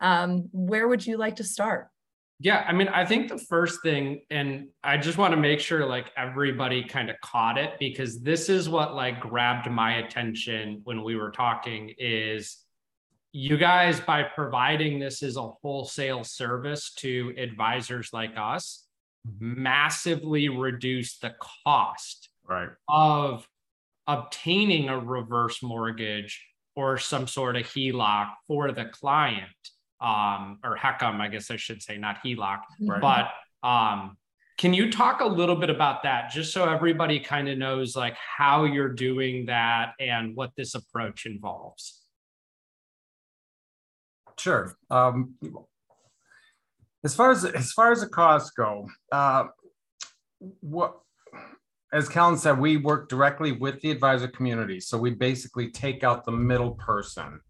Um, 0.00 0.48
where 0.52 0.86
would 0.86 1.04
you 1.04 1.16
like 1.16 1.36
to 1.36 1.44
start? 1.44 1.88
Yeah, 2.40 2.64
I 2.66 2.72
mean, 2.72 2.88
I 2.88 3.04
think 3.04 3.28
the 3.28 3.38
first 3.38 3.82
thing, 3.82 4.22
and 4.30 4.68
I 4.82 4.96
just 4.96 5.18
want 5.18 5.32
to 5.32 5.36
make 5.36 5.60
sure 5.60 5.86
like 5.86 6.10
everybody 6.16 6.84
kind 6.84 7.08
of 7.08 7.16
caught 7.20 7.58
it 7.58 7.72
because 7.78 8.20
this 8.20 8.48
is 8.48 8.68
what 8.68 8.94
like 8.94 9.20
grabbed 9.20 9.70
my 9.70 9.98
attention 9.98 10.80
when 10.84 11.02
we 11.02 11.16
were 11.16 11.30
talking 11.30 11.94
is 11.96 12.63
you 13.36 13.56
guys 13.56 13.98
by 13.98 14.22
providing 14.22 15.00
this 15.00 15.20
as 15.20 15.36
a 15.36 15.42
wholesale 15.42 16.22
service 16.22 16.94
to 16.94 17.34
advisors 17.36 18.10
like 18.12 18.30
us 18.36 18.86
massively 19.40 20.48
reduce 20.48 21.18
the 21.18 21.34
cost 21.66 22.28
right. 22.48 22.68
of 22.88 23.44
obtaining 24.06 24.88
a 24.88 24.96
reverse 24.96 25.64
mortgage 25.64 26.46
or 26.76 26.96
some 26.96 27.26
sort 27.26 27.56
of 27.56 27.64
HELOC 27.64 28.30
for 28.46 28.70
the 28.70 28.84
client, 28.84 29.48
um, 30.00 30.60
or 30.62 30.76
HECM, 30.76 31.20
I 31.20 31.26
guess 31.26 31.50
I 31.50 31.56
should 31.56 31.82
say, 31.82 31.98
not 31.98 32.18
HELOC. 32.24 32.60
Right. 32.82 33.00
But 33.00 33.68
um, 33.68 34.16
can 34.58 34.72
you 34.72 34.92
talk 34.92 35.22
a 35.22 35.26
little 35.26 35.56
bit 35.56 35.70
about 35.70 36.04
that, 36.04 36.30
just 36.30 36.52
so 36.52 36.72
everybody 36.72 37.18
kind 37.18 37.48
of 37.48 37.58
knows 37.58 37.96
like 37.96 38.14
how 38.14 38.62
you're 38.62 38.92
doing 38.92 39.46
that 39.46 39.94
and 39.98 40.36
what 40.36 40.52
this 40.56 40.76
approach 40.76 41.26
involves? 41.26 42.03
Sure. 44.38 44.76
Um, 44.90 45.34
as 47.04 47.14
far 47.14 47.30
as 47.30 47.44
as 47.44 47.72
far 47.72 47.92
as 47.92 48.00
the 48.00 48.08
costs 48.08 48.50
go, 48.50 48.88
uh, 49.12 49.44
what 50.60 50.96
as 51.92 52.08
Kellan 52.08 52.36
said, 52.36 52.58
we 52.58 52.76
work 52.76 53.08
directly 53.08 53.52
with 53.52 53.80
the 53.80 53.92
advisor 53.92 54.26
community. 54.26 54.80
So 54.80 54.98
we 54.98 55.10
basically 55.10 55.70
take 55.70 56.02
out 56.02 56.24
the 56.24 56.32
middle 56.32 56.72
person. 56.72 57.40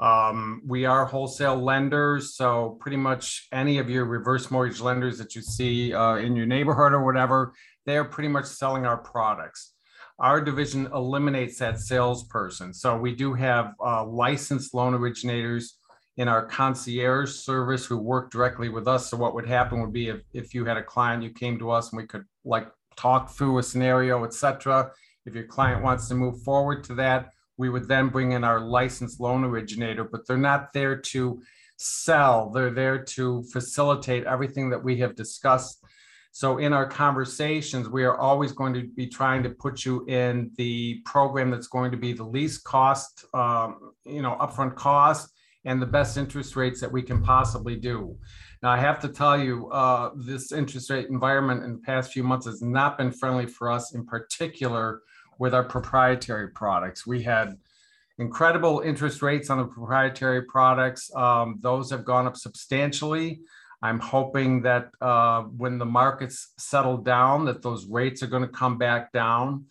Um, 0.00 0.60
we 0.66 0.84
are 0.84 1.06
wholesale 1.06 1.56
lenders, 1.56 2.34
so 2.36 2.76
pretty 2.80 2.98
much 2.98 3.48
any 3.52 3.78
of 3.78 3.88
your 3.88 4.04
reverse 4.04 4.50
mortgage 4.50 4.82
lenders 4.82 5.16
that 5.16 5.34
you 5.34 5.40
see 5.40 5.94
uh, 5.94 6.16
in 6.16 6.36
your 6.36 6.44
neighborhood 6.44 6.92
or 6.92 7.02
whatever, 7.02 7.54
they 7.86 7.96
are 7.96 8.04
pretty 8.04 8.28
much 8.28 8.44
selling 8.44 8.84
our 8.84 8.98
products. 8.98 9.72
Our 10.18 10.42
division 10.42 10.86
eliminates 10.92 11.58
that 11.60 11.80
salesperson. 11.80 12.74
So 12.74 12.98
we 12.98 13.14
do 13.14 13.32
have 13.32 13.72
uh, 13.82 14.04
licensed 14.04 14.74
loan 14.74 14.92
originators 14.92 15.78
in 16.16 16.28
our 16.28 16.46
concierge 16.46 17.30
service 17.30 17.84
who 17.84 17.98
work 17.98 18.30
directly 18.30 18.68
with 18.68 18.88
us. 18.88 19.10
So 19.10 19.16
what 19.16 19.34
would 19.34 19.46
happen 19.46 19.80
would 19.80 19.92
be 19.92 20.08
if, 20.08 20.22
if 20.32 20.54
you 20.54 20.64
had 20.64 20.78
a 20.78 20.82
client, 20.82 21.22
you 21.22 21.30
came 21.30 21.58
to 21.58 21.70
us 21.70 21.92
and 21.92 22.00
we 22.00 22.06
could 22.06 22.24
like 22.44 22.68
talk 22.96 23.30
through 23.30 23.58
a 23.58 23.62
scenario, 23.62 24.24
etc. 24.24 24.90
If 25.26 25.34
your 25.34 25.44
client 25.44 25.82
wants 25.82 26.08
to 26.08 26.14
move 26.14 26.42
forward 26.42 26.84
to 26.84 26.94
that, 26.94 27.30
we 27.58 27.68
would 27.68 27.88
then 27.88 28.08
bring 28.08 28.32
in 28.32 28.44
our 28.44 28.60
licensed 28.60 29.20
loan 29.20 29.44
originator, 29.44 30.04
but 30.04 30.26
they're 30.26 30.38
not 30.38 30.72
there 30.72 30.96
to 30.96 31.42
sell. 31.76 32.50
They're 32.50 32.70
there 32.70 33.04
to 33.04 33.42
facilitate 33.52 34.24
everything 34.24 34.70
that 34.70 34.82
we 34.82 34.96
have 34.98 35.14
discussed. 35.16 35.84
So 36.32 36.58
in 36.58 36.72
our 36.72 36.86
conversations, 36.86 37.88
we 37.88 38.04
are 38.04 38.18
always 38.18 38.52
going 38.52 38.74
to 38.74 38.88
be 38.88 39.06
trying 39.06 39.42
to 39.42 39.50
put 39.50 39.84
you 39.84 40.04
in 40.06 40.50
the 40.56 41.00
program 41.04 41.50
that's 41.50 41.66
going 41.66 41.90
to 41.90 41.96
be 41.96 42.12
the 42.12 42.24
least 42.24 42.64
cost, 42.64 43.24
um, 43.34 43.92
you 44.04 44.22
know, 44.22 44.36
upfront 44.40 44.74
cost 44.76 45.35
and 45.66 45.82
the 45.82 45.86
best 45.86 46.16
interest 46.16 46.56
rates 46.56 46.80
that 46.80 46.90
we 46.90 47.02
can 47.02 47.22
possibly 47.22 47.76
do. 47.76 48.16
Now, 48.62 48.70
I 48.70 48.78
have 48.78 49.00
to 49.00 49.08
tell 49.08 49.38
you, 49.38 49.68
uh, 49.70 50.12
this 50.14 50.52
interest 50.52 50.88
rate 50.88 51.08
environment 51.08 51.64
in 51.64 51.72
the 51.72 51.78
past 51.78 52.12
few 52.12 52.22
months 52.22 52.46
has 52.46 52.62
not 52.62 52.96
been 52.96 53.12
friendly 53.12 53.46
for 53.46 53.70
us, 53.70 53.94
in 53.94 54.06
particular 54.06 55.02
with 55.38 55.52
our 55.54 55.64
proprietary 55.64 56.48
products. 56.48 57.06
We 57.06 57.22
had 57.22 57.58
incredible 58.18 58.80
interest 58.80 59.20
rates 59.20 59.50
on 59.50 59.58
the 59.58 59.66
proprietary 59.66 60.42
products. 60.42 61.14
Um, 61.14 61.58
those 61.60 61.90
have 61.90 62.04
gone 62.04 62.26
up 62.26 62.36
substantially. 62.36 63.40
I'm 63.82 64.00
hoping 64.00 64.62
that 64.62 64.90
uh, 65.02 65.42
when 65.42 65.78
the 65.78 65.84
markets 65.84 66.52
settle 66.56 66.96
down, 66.96 67.44
that 67.44 67.60
those 67.60 67.86
rates 67.86 68.22
are 68.22 68.26
going 68.26 68.42
to 68.42 68.48
come 68.48 68.78
back 68.78 69.12
down. 69.12 69.66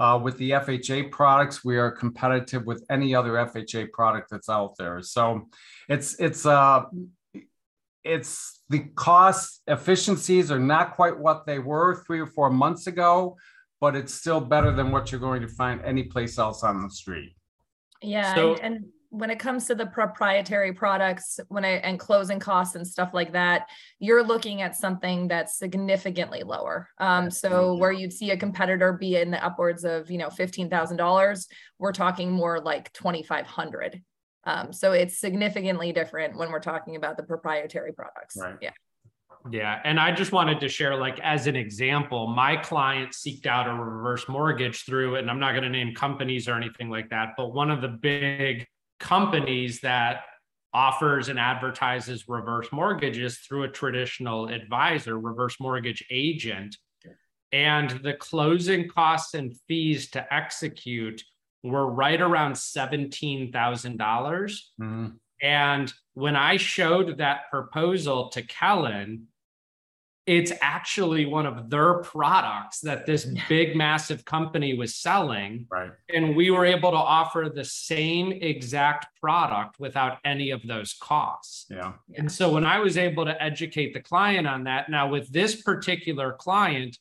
Uh, 0.00 0.18
with 0.18 0.38
the 0.38 0.52
FHA 0.52 1.10
products, 1.10 1.62
we 1.62 1.76
are 1.76 1.90
competitive 1.90 2.64
with 2.64 2.82
any 2.88 3.14
other 3.14 3.32
FHA 3.32 3.92
product 3.92 4.30
that's 4.30 4.48
out 4.48 4.74
there. 4.78 5.02
So 5.02 5.46
it's 5.90 6.18
it's 6.18 6.46
uh, 6.46 6.84
it's 8.02 8.62
the 8.70 8.78
cost 8.94 9.60
efficiencies 9.66 10.50
are 10.50 10.58
not 10.58 10.94
quite 10.96 11.18
what 11.18 11.44
they 11.44 11.58
were 11.58 12.02
three 12.06 12.18
or 12.18 12.26
four 12.26 12.48
months 12.48 12.86
ago, 12.86 13.36
but 13.78 13.94
it's 13.94 14.14
still 14.14 14.40
better 14.40 14.72
than 14.72 14.90
what 14.90 15.12
you're 15.12 15.20
going 15.20 15.42
to 15.42 15.48
find 15.48 15.82
anyplace 15.84 16.38
else 16.38 16.62
on 16.62 16.82
the 16.82 16.88
street. 16.88 17.34
Yeah, 18.00 18.34
so, 18.34 18.54
and, 18.54 18.76
and, 18.76 18.84
when 19.10 19.28
it 19.28 19.38
comes 19.40 19.66
to 19.66 19.74
the 19.74 19.86
proprietary 19.86 20.72
products, 20.72 21.38
when 21.48 21.64
I 21.64 21.72
and 21.72 21.98
closing 21.98 22.38
costs 22.38 22.76
and 22.76 22.86
stuff 22.86 23.10
like 23.12 23.32
that, 23.32 23.66
you're 23.98 24.22
looking 24.22 24.62
at 24.62 24.76
something 24.76 25.28
that's 25.28 25.58
significantly 25.58 26.42
lower. 26.44 26.88
Um, 26.98 27.30
so 27.30 27.74
where 27.74 27.92
you'd 27.92 28.12
see 28.12 28.30
a 28.30 28.36
competitor 28.36 28.92
be 28.92 29.16
in 29.16 29.30
the 29.30 29.44
upwards 29.44 29.84
of 29.84 30.10
you 30.10 30.18
know 30.18 30.30
fifteen 30.30 30.70
thousand 30.70 30.96
dollars, 30.96 31.48
we're 31.78 31.92
talking 31.92 32.30
more 32.30 32.60
like 32.60 32.92
twenty 32.92 33.22
five 33.22 33.46
hundred. 33.46 34.02
Um, 34.44 34.72
so 34.72 34.92
it's 34.92 35.18
significantly 35.18 35.92
different 35.92 36.36
when 36.36 36.50
we're 36.50 36.60
talking 36.60 36.96
about 36.96 37.16
the 37.16 37.24
proprietary 37.24 37.92
products. 37.92 38.36
Right. 38.40 38.56
Yeah. 38.62 38.70
Yeah. 39.50 39.80
And 39.84 39.98
I 39.98 40.12
just 40.12 40.32
wanted 40.32 40.60
to 40.60 40.68
share, 40.68 40.96
like, 40.96 41.18
as 41.20 41.46
an 41.46 41.56
example, 41.56 42.26
my 42.26 42.56
client 42.56 43.12
seeked 43.12 43.46
out 43.46 43.66
a 43.66 43.74
reverse 43.74 44.28
mortgage 44.28 44.84
through, 44.84 45.16
and 45.16 45.30
I'm 45.30 45.40
not 45.40 45.52
going 45.52 45.64
to 45.64 45.70
name 45.70 45.94
companies 45.94 46.48
or 46.48 46.54
anything 46.54 46.90
like 46.90 47.10
that, 47.10 47.30
but 47.36 47.54
one 47.54 47.70
of 47.70 47.80
the 47.80 47.88
big 47.88 48.66
companies 49.00 49.80
that 49.80 50.20
offers 50.72 51.28
and 51.28 51.38
advertises 51.38 52.28
reverse 52.28 52.68
mortgages 52.72 53.38
through 53.38 53.64
a 53.64 53.68
traditional 53.68 54.48
advisor, 54.48 55.18
reverse 55.18 55.58
mortgage 55.58 56.04
agent. 56.10 56.76
And 57.52 57.90
the 58.04 58.14
closing 58.14 58.88
costs 58.88 59.34
and 59.34 59.56
fees 59.66 60.10
to 60.10 60.32
execute 60.32 61.24
were 61.64 61.90
right 61.90 62.20
around 62.20 62.52
$17,000. 62.52 63.50
mm-hmm. 63.50 65.06
And 65.42 65.92
when 66.14 66.36
I 66.36 66.58
showed 66.58 67.18
that 67.18 67.50
proposal 67.50 68.28
to 68.30 68.42
Kellan, 68.42 69.22
it's 70.30 70.52
actually 70.60 71.26
one 71.26 71.44
of 71.44 71.70
their 71.70 71.94
products 71.94 72.78
that 72.82 73.04
this 73.04 73.26
big 73.48 73.74
massive 73.74 74.24
company 74.24 74.74
was 74.74 74.94
selling. 74.94 75.66
Right. 75.68 75.90
And 76.08 76.36
we 76.36 76.52
were 76.52 76.64
able 76.64 76.92
to 76.92 76.96
offer 76.96 77.50
the 77.52 77.64
same 77.64 78.30
exact 78.30 79.08
product 79.20 79.80
without 79.80 80.18
any 80.24 80.52
of 80.52 80.64
those 80.64 80.94
costs. 80.94 81.66
Yeah. 81.68 81.94
And 82.14 82.30
so 82.30 82.52
when 82.52 82.64
i 82.64 82.78
was 82.78 82.96
able 82.96 83.24
to 83.24 83.42
educate 83.42 83.92
the 83.92 84.00
client 84.00 84.46
on 84.46 84.64
that 84.64 84.88
now 84.88 85.08
with 85.08 85.32
this 85.32 85.62
particular 85.62 86.32
client 86.32 86.96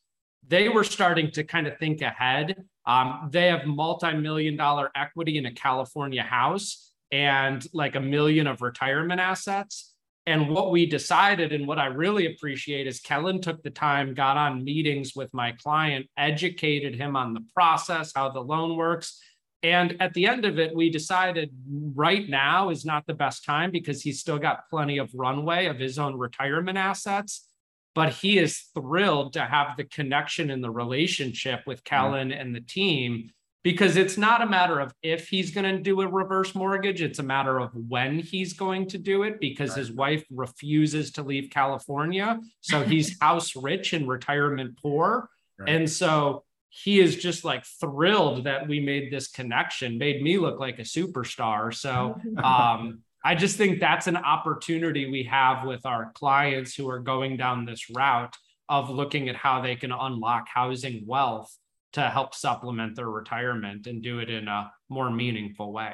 they 0.47 0.67
were 0.67 0.83
starting 0.83 1.29
to 1.29 1.43
kind 1.43 1.67
of 1.67 1.77
think 1.77 2.01
ahead. 2.01 2.55
Um, 2.87 3.29
they 3.31 3.47
have 3.47 3.67
multi-million 3.67 4.55
dollar 4.57 4.89
equity 4.95 5.37
in 5.37 5.45
a 5.45 5.53
california 5.53 6.23
house 6.23 6.91
and 7.11 7.63
like 7.73 7.95
a 7.95 7.99
million 7.99 8.47
of 8.47 8.63
retirement 8.63 9.21
assets 9.21 9.93
and 10.29 10.47
what 10.47 10.69
we 10.69 10.85
decided, 10.85 11.51
and 11.53 11.67
what 11.67 11.79
I 11.79 11.87
really 11.87 12.27
appreciate, 12.27 12.85
is 12.85 12.99
Kellan 12.99 13.41
took 13.41 13.63
the 13.63 13.71
time, 13.71 14.13
got 14.13 14.37
on 14.37 14.63
meetings 14.63 15.15
with 15.15 15.33
my 15.33 15.53
client, 15.53 16.05
educated 16.17 16.93
him 16.93 17.15
on 17.15 17.33
the 17.33 17.43
process, 17.55 18.11
how 18.13 18.29
the 18.29 18.39
loan 18.39 18.77
works. 18.77 19.19
And 19.63 19.99
at 19.99 20.13
the 20.13 20.27
end 20.27 20.45
of 20.45 20.59
it, 20.59 20.75
we 20.75 20.91
decided 20.91 21.49
right 21.95 22.29
now 22.29 22.69
is 22.69 22.85
not 22.85 23.07
the 23.07 23.15
best 23.15 23.43
time 23.43 23.71
because 23.71 24.03
he's 24.03 24.19
still 24.19 24.37
got 24.37 24.69
plenty 24.69 24.99
of 24.99 25.09
runway 25.15 25.65
of 25.65 25.79
his 25.79 25.97
own 25.97 26.15
retirement 26.15 26.77
assets. 26.77 27.47
But 27.95 28.13
he 28.13 28.37
is 28.37 28.69
thrilled 28.75 29.33
to 29.33 29.41
have 29.41 29.77
the 29.77 29.85
connection 29.85 30.51
and 30.51 30.63
the 30.63 30.69
relationship 30.69 31.61
with 31.65 31.83
Kellan 31.83 32.31
and 32.31 32.55
the 32.55 32.61
team 32.61 33.31
because 33.63 33.97
it's 33.97 34.17
not 34.17 34.41
a 34.41 34.45
matter 34.45 34.79
of 34.79 34.93
if 35.03 35.27
he's 35.27 35.51
going 35.51 35.75
to 35.75 35.81
do 35.81 36.01
a 36.01 36.07
reverse 36.07 36.55
mortgage 36.55 37.01
it's 37.01 37.19
a 37.19 37.23
matter 37.23 37.59
of 37.59 37.71
when 37.73 38.19
he's 38.19 38.53
going 38.53 38.87
to 38.87 38.97
do 38.97 39.23
it 39.23 39.39
because 39.39 39.71
right. 39.71 39.79
his 39.79 39.91
wife 39.91 40.23
refuses 40.31 41.11
to 41.11 41.23
leave 41.23 41.49
california 41.49 42.39
so 42.61 42.83
he's 42.83 43.19
house 43.21 43.55
rich 43.55 43.93
and 43.93 44.07
retirement 44.07 44.77
poor 44.81 45.29
right. 45.57 45.69
and 45.69 45.89
so 45.89 46.43
he 46.69 46.99
is 46.99 47.15
just 47.15 47.43
like 47.43 47.65
thrilled 47.65 48.43
that 48.43 48.67
we 48.67 48.79
made 48.79 49.11
this 49.11 49.27
connection 49.27 49.97
made 49.97 50.21
me 50.21 50.37
look 50.37 50.59
like 50.59 50.79
a 50.79 50.83
superstar 50.83 51.73
so 51.73 52.19
um, 52.43 52.99
i 53.23 53.35
just 53.35 53.57
think 53.57 53.79
that's 53.79 54.07
an 54.07 54.17
opportunity 54.17 55.09
we 55.09 55.23
have 55.23 55.65
with 55.65 55.85
our 55.85 56.11
clients 56.13 56.75
who 56.75 56.89
are 56.89 56.99
going 56.99 57.37
down 57.37 57.65
this 57.65 57.89
route 57.89 58.35
of 58.69 58.91
looking 58.91 59.29
at 59.29 59.35
how 59.35 59.61
they 59.61 59.75
can 59.75 59.91
unlock 59.91 60.47
housing 60.47 61.03
wealth 61.07 61.57
to 61.93 62.01
help 62.01 62.35
supplement 62.35 62.95
their 62.95 63.09
retirement 63.09 63.87
and 63.87 64.03
do 64.03 64.19
it 64.19 64.29
in 64.29 64.47
a 64.47 64.71
more 64.89 65.09
meaningful 65.09 65.73
way. 65.73 65.93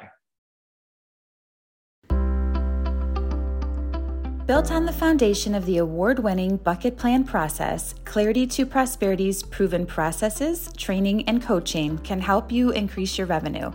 Built 4.46 4.70
on 4.70 4.86
the 4.86 4.92
foundation 4.92 5.56
of 5.56 5.66
the 5.66 5.78
award 5.78 6.20
winning 6.20 6.58
bucket 6.58 6.96
plan 6.96 7.24
process, 7.24 7.96
Clarity 8.04 8.46
to 8.46 8.64
Prosperity's 8.64 9.42
proven 9.42 9.84
processes, 9.86 10.70
training, 10.76 11.28
and 11.28 11.42
coaching 11.42 11.98
can 11.98 12.20
help 12.20 12.52
you 12.52 12.70
increase 12.70 13.18
your 13.18 13.26
revenue. 13.26 13.72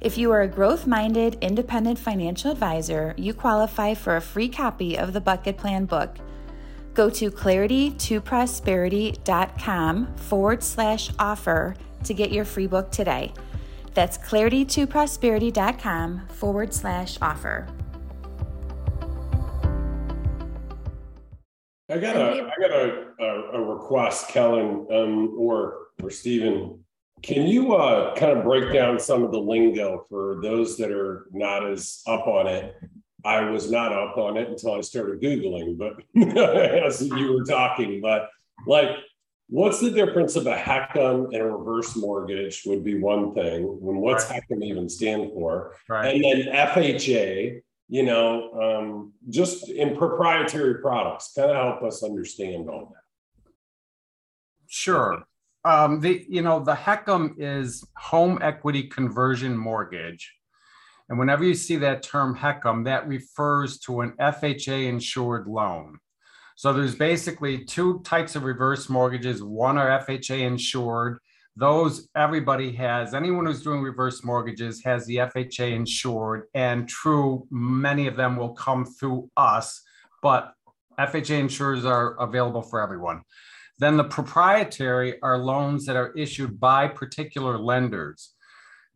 If 0.00 0.18
you 0.18 0.32
are 0.32 0.42
a 0.42 0.48
growth 0.48 0.88
minded, 0.88 1.38
independent 1.40 2.00
financial 2.00 2.50
advisor, 2.50 3.14
you 3.16 3.32
qualify 3.32 3.94
for 3.94 4.16
a 4.16 4.20
free 4.20 4.48
copy 4.48 4.98
of 4.98 5.12
the 5.12 5.20
Bucket 5.20 5.56
Plan 5.56 5.84
book. 5.84 6.16
Go 6.98 7.08
to 7.10 7.30
claritytoprosperity.com 7.30 10.16
forward 10.16 10.62
slash 10.64 11.10
offer 11.20 11.76
to 12.02 12.12
get 12.12 12.32
your 12.32 12.44
free 12.44 12.66
book 12.66 12.90
today. 12.90 13.32
That's 13.94 14.18
claritytoprosperity.com 14.18 16.26
forward 16.26 16.74
slash 16.74 17.16
offer. 17.22 17.68
I 21.88 21.98
got 21.98 22.16
a 22.16 22.30
I 22.30 22.50
got 22.60 22.72
a, 22.72 23.04
a, 23.20 23.50
a 23.52 23.62
request, 23.62 24.30
Kellan 24.30 24.88
um, 24.90 25.36
or 25.38 25.90
or 26.02 26.10
Stephen. 26.10 26.84
Can 27.22 27.46
you 27.46 27.76
uh, 27.76 28.16
kind 28.16 28.36
of 28.36 28.42
break 28.42 28.72
down 28.72 28.98
some 28.98 29.22
of 29.22 29.30
the 29.30 29.38
lingo 29.38 30.04
for 30.08 30.40
those 30.42 30.76
that 30.78 30.90
are 30.90 31.28
not 31.30 31.64
as 31.64 32.02
up 32.08 32.26
on 32.26 32.48
it? 32.48 32.74
I 33.24 33.50
was 33.50 33.70
not 33.70 33.92
up 33.92 34.16
on 34.16 34.36
it 34.36 34.48
until 34.48 34.74
I 34.74 34.80
started 34.80 35.20
Googling, 35.20 35.76
but 35.76 35.96
as 36.86 37.02
you 37.02 37.32
were 37.32 37.44
talking, 37.44 38.00
but 38.00 38.30
like, 38.66 38.90
what's 39.48 39.80
the 39.80 39.90
difference 39.90 40.36
of 40.36 40.46
a 40.46 40.56
HECM 40.56 41.26
and 41.26 41.36
a 41.36 41.44
reverse 41.44 41.96
mortgage 41.96 42.62
would 42.66 42.84
be 42.84 42.98
one 42.98 43.34
thing. 43.34 43.64
And 43.64 44.00
what's 44.00 44.30
right. 44.30 44.42
HECM 44.50 44.62
even 44.62 44.88
stand 44.88 45.32
for? 45.32 45.74
Right. 45.88 46.14
And 46.14 46.24
then 46.24 46.54
FHA, 46.54 47.60
you 47.88 48.02
know, 48.02 48.52
um, 48.52 49.12
just 49.28 49.68
in 49.68 49.96
proprietary 49.96 50.80
products, 50.80 51.32
kind 51.34 51.50
of 51.50 51.56
help 51.56 51.82
us 51.82 52.02
understand 52.02 52.68
all 52.68 52.92
that. 52.94 53.50
Sure. 54.68 55.22
Um, 55.64 56.00
the 56.00 56.24
you 56.28 56.40
know 56.40 56.60
the 56.60 56.74
HECM 56.74 57.34
is 57.38 57.84
home 57.96 58.38
equity 58.40 58.84
conversion 58.84 59.56
mortgage 59.56 60.37
and 61.08 61.18
whenever 61.18 61.44
you 61.44 61.54
see 61.54 61.76
that 61.76 62.02
term 62.02 62.36
HECM, 62.36 62.84
that 62.84 63.08
refers 63.08 63.78
to 63.80 64.00
an 64.00 64.12
FHA 64.20 64.88
insured 64.88 65.46
loan. 65.46 65.98
So 66.56 66.72
there's 66.72 66.94
basically 66.96 67.64
two 67.64 68.00
types 68.00 68.34
of 68.34 68.42
reverse 68.42 68.88
mortgages. 68.88 69.42
One 69.42 69.78
are 69.78 70.00
FHA 70.00 70.40
insured. 70.40 71.18
Those 71.56 72.08
everybody 72.16 72.72
has, 72.72 73.14
anyone 73.14 73.46
who's 73.46 73.62
doing 73.62 73.82
reverse 73.82 74.22
mortgages 74.22 74.82
has 74.84 75.06
the 75.06 75.16
FHA 75.16 75.72
insured, 75.72 76.44
and 76.54 76.88
true, 76.88 77.46
many 77.50 78.06
of 78.06 78.16
them 78.16 78.36
will 78.36 78.54
come 78.54 78.84
through 78.84 79.30
us, 79.36 79.82
but 80.22 80.52
FHA 80.98 81.38
insurers 81.38 81.84
are 81.84 82.14
available 82.20 82.62
for 82.62 82.80
everyone. 82.80 83.22
Then 83.78 83.96
the 83.96 84.04
proprietary 84.04 85.20
are 85.22 85.38
loans 85.38 85.86
that 85.86 85.96
are 85.96 86.12
issued 86.12 86.58
by 86.58 86.88
particular 86.88 87.58
lenders. 87.58 88.34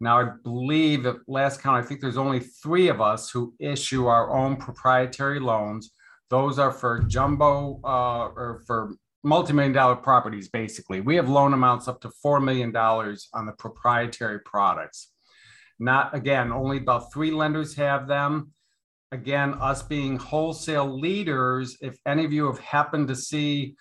Now, 0.02 0.18
I 0.21 0.30
believe 0.42 1.06
at 1.06 1.18
last 1.28 1.62
count, 1.62 1.76
I 1.76 1.87
think 1.87 2.00
there's 2.00 2.16
only 2.16 2.40
three 2.40 2.88
of 2.88 3.00
us 3.00 3.30
who 3.30 3.54
issue 3.61 4.06
our 4.06 4.37
own 4.37 4.56
proprietary 4.56 5.38
loans. 5.38 5.92
Those 6.28 6.59
are 6.59 6.73
for 6.73 7.04
jumbo 7.04 7.80
uh, 7.85 8.26
or 8.35 8.62
for 8.66 8.97
multi-million 9.23 9.73
dollar 9.73 9.94
properties, 9.94 10.49
basically. 10.49 11.00
We 11.00 11.14
have 11.14 11.28
loan 11.28 11.52
amounts 11.52 11.87
up 11.87 12.00
to 12.00 12.11
$4 12.25 12.42
million 12.42 12.75
on 12.76 13.47
the 13.47 13.52
proprietary 13.52 14.40
products. 14.40 15.12
Not, 15.78 16.12
again, 16.16 16.50
only 16.50 16.78
about 16.78 17.12
three 17.12 17.30
lenders 17.30 17.76
have 17.76 18.09
them. 18.09 18.50
Again, 19.12 19.54
us 19.54 19.85
being 19.85 20.16
wholesale 20.16 20.99
leaders, 20.99 21.76
if 21.80 21.97
any 22.06 22.25
of 22.25 22.32
you 22.32 22.47
have 22.47 22.59
happened 22.59 23.06
to 23.06 23.14
see 23.14 23.76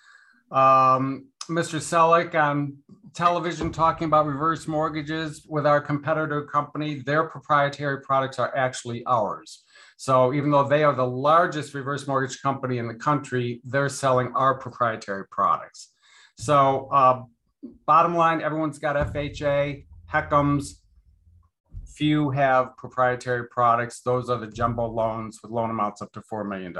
um, 0.52 1.26
Mr. 1.48 1.80
Selleck 1.80 2.36
on 2.36 2.76
television 3.14 3.72
talking 3.72 4.06
about 4.06 4.26
reverse 4.26 4.66
mortgages 4.66 5.46
with 5.48 5.66
our 5.66 5.80
competitor 5.80 6.44
company, 6.44 7.00
their 7.00 7.24
proprietary 7.24 8.00
products 8.00 8.38
are 8.38 8.54
actually 8.56 9.04
ours. 9.06 9.64
So 9.96 10.32
even 10.32 10.50
though 10.50 10.66
they 10.66 10.82
are 10.84 10.94
the 10.94 11.06
largest 11.06 11.74
reverse 11.74 12.06
mortgage 12.06 12.40
company 12.42 12.78
in 12.78 12.88
the 12.88 12.94
country, 12.94 13.60
they're 13.64 13.88
selling 13.88 14.32
our 14.34 14.58
proprietary 14.58 15.26
products. 15.30 15.92
So 16.38 16.88
uh, 16.92 17.22
bottom 17.86 18.16
line, 18.16 18.40
everyone's 18.40 18.78
got 18.78 18.96
FHA, 18.96 19.84
HECMs. 20.12 20.70
Few 21.94 22.30
have 22.30 22.76
proprietary 22.78 23.48
products. 23.48 24.00
Those 24.00 24.30
are 24.30 24.38
the 24.38 24.46
jumbo 24.46 24.86
loans 24.86 25.38
with 25.42 25.52
loan 25.52 25.70
amounts 25.70 26.00
up 26.00 26.10
to 26.12 26.22
$4 26.22 26.48
million. 26.48 26.74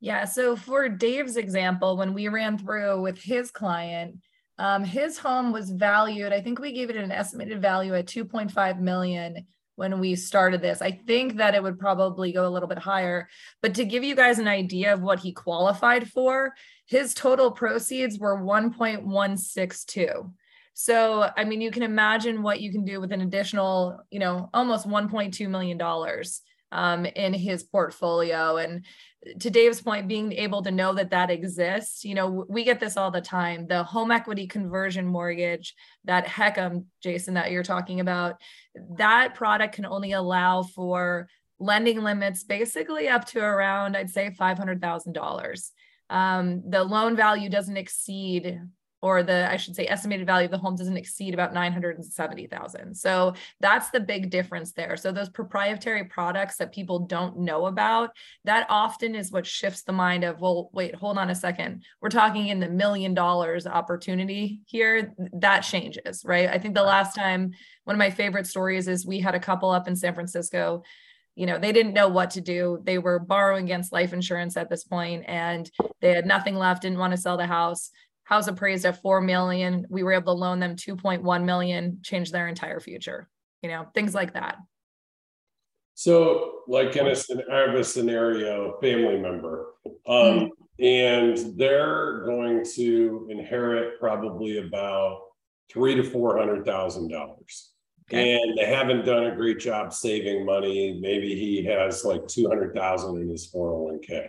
Yeah. 0.00 0.26
So 0.26 0.54
for 0.54 0.88
Dave's 0.90 1.38
example, 1.38 1.96
when 1.96 2.12
we 2.12 2.28
ran 2.28 2.58
through 2.58 3.00
with 3.00 3.18
his 3.18 3.50
client, 3.50 4.18
um, 4.58 4.84
his 4.84 5.18
home 5.18 5.52
was 5.52 5.70
valued. 5.70 6.32
I 6.32 6.40
think 6.40 6.58
we 6.58 6.72
gave 6.72 6.90
it 6.90 6.96
an 6.96 7.10
estimated 7.10 7.60
value 7.60 7.94
at 7.94 8.06
2.5 8.06 8.80
million 8.80 9.46
when 9.76 9.98
we 9.98 10.14
started 10.14 10.62
this. 10.62 10.80
I 10.80 10.92
think 10.92 11.36
that 11.36 11.54
it 11.54 11.62
would 11.62 11.78
probably 11.78 12.32
go 12.32 12.46
a 12.46 12.50
little 12.50 12.68
bit 12.68 12.78
higher. 12.78 13.28
But 13.60 13.74
to 13.74 13.84
give 13.84 14.04
you 14.04 14.14
guys 14.14 14.38
an 14.38 14.48
idea 14.48 14.94
of 14.94 15.02
what 15.02 15.18
he 15.18 15.32
qualified 15.32 16.08
for, 16.08 16.54
his 16.86 17.14
total 17.14 17.50
proceeds 17.50 18.18
were 18.18 18.40
1.162. 18.40 20.32
So, 20.74 21.30
I 21.36 21.44
mean, 21.44 21.60
you 21.60 21.70
can 21.70 21.82
imagine 21.82 22.42
what 22.42 22.60
you 22.60 22.70
can 22.72 22.84
do 22.84 23.00
with 23.00 23.12
an 23.12 23.20
additional, 23.20 24.00
you 24.10 24.18
know, 24.18 24.50
almost 24.52 24.88
1.2 24.88 25.48
million 25.48 25.78
dollars 25.78 26.42
um, 26.72 27.06
in 27.06 27.32
his 27.32 27.62
portfolio. 27.62 28.56
And 28.56 28.84
to 29.40 29.50
Dave's 29.50 29.80
point, 29.80 30.08
being 30.08 30.32
able 30.32 30.62
to 30.62 30.70
know 30.70 30.92
that 30.94 31.10
that 31.10 31.30
exists, 31.30 32.04
you 32.04 32.14
know, 32.14 32.44
we 32.48 32.64
get 32.64 32.80
this 32.80 32.96
all 32.96 33.10
the 33.10 33.20
time. 33.20 33.66
The 33.66 33.82
home 33.82 34.10
equity 34.10 34.46
conversion 34.46 35.06
mortgage, 35.06 35.74
that 36.04 36.26
HECM, 36.26 36.84
Jason, 37.02 37.34
that 37.34 37.50
you're 37.50 37.62
talking 37.62 38.00
about, 38.00 38.40
that 38.96 39.34
product 39.34 39.74
can 39.74 39.86
only 39.86 40.12
allow 40.12 40.62
for 40.62 41.28
lending 41.58 42.02
limits 42.02 42.44
basically 42.44 43.08
up 43.08 43.24
to 43.26 43.40
around, 43.40 43.96
I'd 43.96 44.10
say, 44.10 44.34
$500,000. 44.38 45.70
Um, 46.10 46.62
the 46.68 46.84
loan 46.84 47.16
value 47.16 47.48
doesn't 47.48 47.76
exceed 47.76 48.60
or 49.04 49.22
the 49.22 49.52
I 49.52 49.58
should 49.58 49.76
say 49.76 49.86
estimated 49.86 50.26
value 50.26 50.46
of 50.46 50.50
the 50.50 50.56
home 50.56 50.76
doesn't 50.76 50.96
exceed 50.96 51.34
about 51.34 51.52
970,000. 51.52 52.94
So 52.94 53.34
that's 53.60 53.90
the 53.90 54.00
big 54.00 54.30
difference 54.30 54.72
there. 54.72 54.96
So 54.96 55.12
those 55.12 55.28
proprietary 55.28 56.04
products 56.04 56.56
that 56.56 56.72
people 56.72 57.00
don't 57.00 57.40
know 57.40 57.66
about, 57.66 58.12
that 58.44 58.66
often 58.70 59.14
is 59.14 59.30
what 59.30 59.44
shifts 59.44 59.82
the 59.82 59.92
mind 59.92 60.24
of, 60.24 60.40
well, 60.40 60.70
wait, 60.72 60.94
hold 60.94 61.18
on 61.18 61.28
a 61.28 61.34
second. 61.34 61.82
We're 62.00 62.08
talking 62.08 62.48
in 62.48 62.60
the 62.60 62.70
million 62.70 63.12
dollars 63.12 63.66
opportunity 63.66 64.60
here. 64.64 65.12
That 65.34 65.60
changes, 65.60 66.22
right? 66.24 66.48
I 66.48 66.58
think 66.58 66.74
the 66.74 66.82
last 66.82 67.14
time 67.14 67.52
one 67.84 67.94
of 67.94 67.98
my 67.98 68.08
favorite 68.08 68.46
stories 68.46 68.88
is 68.88 69.04
we 69.04 69.20
had 69.20 69.34
a 69.34 69.40
couple 69.40 69.68
up 69.68 69.86
in 69.86 69.96
San 69.96 70.14
Francisco 70.14 70.82
you 71.36 71.46
know 71.46 71.58
they 71.58 71.72
didn't 71.72 71.94
know 71.94 72.08
what 72.08 72.30
to 72.30 72.40
do 72.40 72.80
they 72.84 72.98
were 72.98 73.18
borrowing 73.18 73.64
against 73.64 73.92
life 73.92 74.12
insurance 74.12 74.56
at 74.56 74.70
this 74.70 74.84
point 74.84 75.24
and 75.26 75.70
they 76.00 76.14
had 76.14 76.26
nothing 76.26 76.54
left 76.54 76.82
didn't 76.82 76.98
want 76.98 77.12
to 77.12 77.20
sell 77.20 77.36
the 77.36 77.46
house 77.46 77.90
house 78.24 78.48
appraised 78.48 78.84
at 78.84 79.00
4 79.02 79.20
million. 79.20 79.86
We 79.88 80.02
were 80.02 80.12
able 80.12 80.34
to 80.34 80.40
loan 80.40 80.60
them 80.60 80.76
2.1 80.76 81.44
million 81.44 82.00
change 82.02 82.30
their 82.30 82.48
entire 82.48 82.80
future 82.80 83.28
you 83.64 83.70
know 83.70 83.86
things 83.94 84.14
like 84.14 84.34
that. 84.34 84.58
So 85.94 86.60
like 86.68 86.94
in 86.96 87.06
a 87.06 87.16
i 87.52 87.58
have 87.60 87.74
a 87.74 87.82
scenario 87.82 88.78
family 88.80 89.16
member 89.16 89.74
um, 89.86 89.92
mm-hmm. 90.06 90.84
and 90.84 91.58
they're 91.58 92.24
going 92.24 92.64
to 92.74 93.28
inherit 93.30 93.98
probably 93.98 94.58
about 94.58 95.20
three 95.72 95.94
to 95.94 96.02
four 96.02 96.38
hundred 96.38 96.64
thousand 96.66 97.08
dollars. 97.08 97.70
Okay. 98.10 98.34
and 98.34 98.58
they 98.58 98.66
haven't 98.66 99.06
done 99.06 99.24
a 99.24 99.34
great 99.34 99.58
job 99.58 99.90
saving 99.94 100.44
money. 100.44 100.98
Maybe 101.00 101.34
he 101.34 101.64
has 101.64 102.04
like 102.04 102.28
200000 102.28 103.16
in 103.16 103.30
his 103.30 103.50
401k 103.50 104.28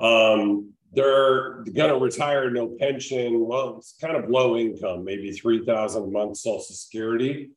um, 0.00 0.72
they're 0.96 1.62
going 1.74 1.92
to 1.92 1.98
retire 1.98 2.50
no 2.50 2.74
pension 2.80 3.46
well 3.46 3.76
it's 3.76 3.94
kind 4.00 4.16
of 4.16 4.30
low 4.30 4.56
income 4.56 5.04
maybe 5.04 5.30
3000 5.30 6.02
a 6.02 6.06
month 6.06 6.36
social 6.38 6.74
security. 6.74 7.50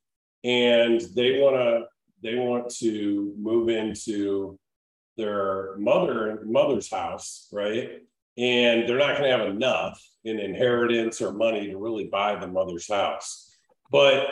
And 0.44 1.02
they 1.16 1.40
want 1.42 1.56
to 1.56 1.86
they 2.22 2.36
want 2.36 2.70
to 2.76 3.34
move 3.40 3.70
into 3.70 4.60
their 5.18 5.78
mother 5.78 6.44
mother's 6.46 6.92
house 6.92 7.48
right? 7.52 7.90
And 8.38 8.88
they're 8.88 8.98
not 8.98 9.18
going 9.18 9.32
to 9.32 9.38
have 9.38 9.48
enough 9.48 10.02
in 10.24 10.40
inheritance 10.40 11.22
or 11.22 11.34
money 11.34 11.68
to 11.70 11.78
really 11.78 12.06
buy 12.06 12.36
the 12.36 12.48
mother's 12.48 12.90
house. 12.90 13.58
But 13.92 14.28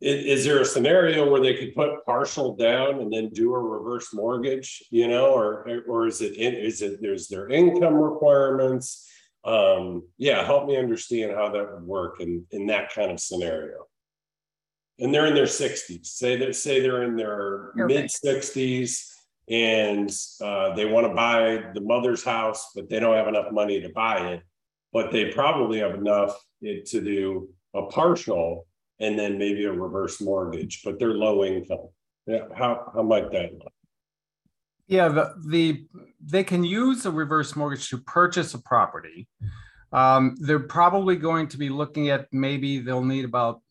is, 0.00 0.40
is, 0.40 0.44
there 0.44 0.60
a 0.60 0.64
scenario 0.64 1.30
where 1.30 1.40
they 1.40 1.54
could 1.54 1.74
put 1.74 2.04
partial 2.04 2.54
down 2.54 3.00
and 3.00 3.12
then 3.12 3.30
do 3.30 3.54
a 3.54 3.58
reverse 3.58 4.12
mortgage 4.12 4.82
you 4.90 5.08
know 5.08 5.32
or 5.32 5.82
or 5.88 6.06
is 6.06 6.20
it 6.20 6.36
is 6.36 6.82
it 6.82 7.00
there's 7.00 7.28
their 7.28 7.48
income 7.48 7.94
requirements? 7.94 9.08
Um 9.44 10.02
yeah 10.18 10.44
help 10.44 10.66
me 10.66 10.76
understand 10.76 11.32
how 11.32 11.50
that 11.50 11.72
would 11.72 11.84
work 11.84 12.20
in 12.20 12.44
in 12.50 12.66
that 12.66 12.92
kind 12.92 13.10
of 13.10 13.20
scenario. 13.20 13.86
And 14.98 15.12
they're 15.12 15.26
in 15.26 15.34
their 15.34 15.44
60s 15.44 16.06
say 16.06 16.36
that 16.36 16.54
say 16.56 16.80
they're 16.80 17.04
in 17.04 17.16
their 17.16 17.72
mid 17.74 18.06
60s 18.06 19.12
and 19.48 20.10
uh, 20.42 20.74
they 20.74 20.86
want 20.86 21.06
to 21.06 21.14
buy 21.14 21.62
the 21.74 21.80
mother's 21.80 22.24
house 22.24 22.72
but 22.74 22.90
they 22.90 22.98
don't 22.98 23.16
have 23.16 23.28
enough 23.28 23.52
money 23.52 23.80
to 23.80 23.88
buy 23.90 24.32
it 24.32 24.42
but 24.92 25.12
they 25.12 25.30
probably 25.30 25.78
have 25.78 25.94
enough 25.94 26.36
to 26.62 27.00
do 27.00 27.48
a 27.74 27.82
partial 27.86 28.66
and 29.00 29.18
then 29.18 29.38
maybe 29.38 29.64
a 29.64 29.72
reverse 29.72 30.20
mortgage, 30.20 30.82
but 30.84 30.98
they're 30.98 31.14
low 31.14 31.44
income. 31.44 31.88
Yeah, 32.26 32.46
how 32.56 32.90
how 32.94 33.02
might 33.02 33.30
that 33.32 33.52
look? 33.52 33.72
Yeah, 34.88 35.08
the, 35.08 35.34
the 35.48 35.86
they 36.20 36.44
can 36.44 36.64
use 36.64 37.06
a 37.06 37.10
reverse 37.10 37.56
mortgage 37.56 37.88
to 37.90 37.98
purchase 37.98 38.54
a 38.54 38.62
property. 38.62 39.28
Um, 39.92 40.36
they're 40.40 40.58
probably 40.58 41.16
going 41.16 41.48
to 41.48 41.58
be 41.58 41.68
looking 41.68 42.10
at 42.10 42.26
maybe 42.32 42.80
they'll 42.80 43.04
need 43.04 43.24
about, 43.24 43.62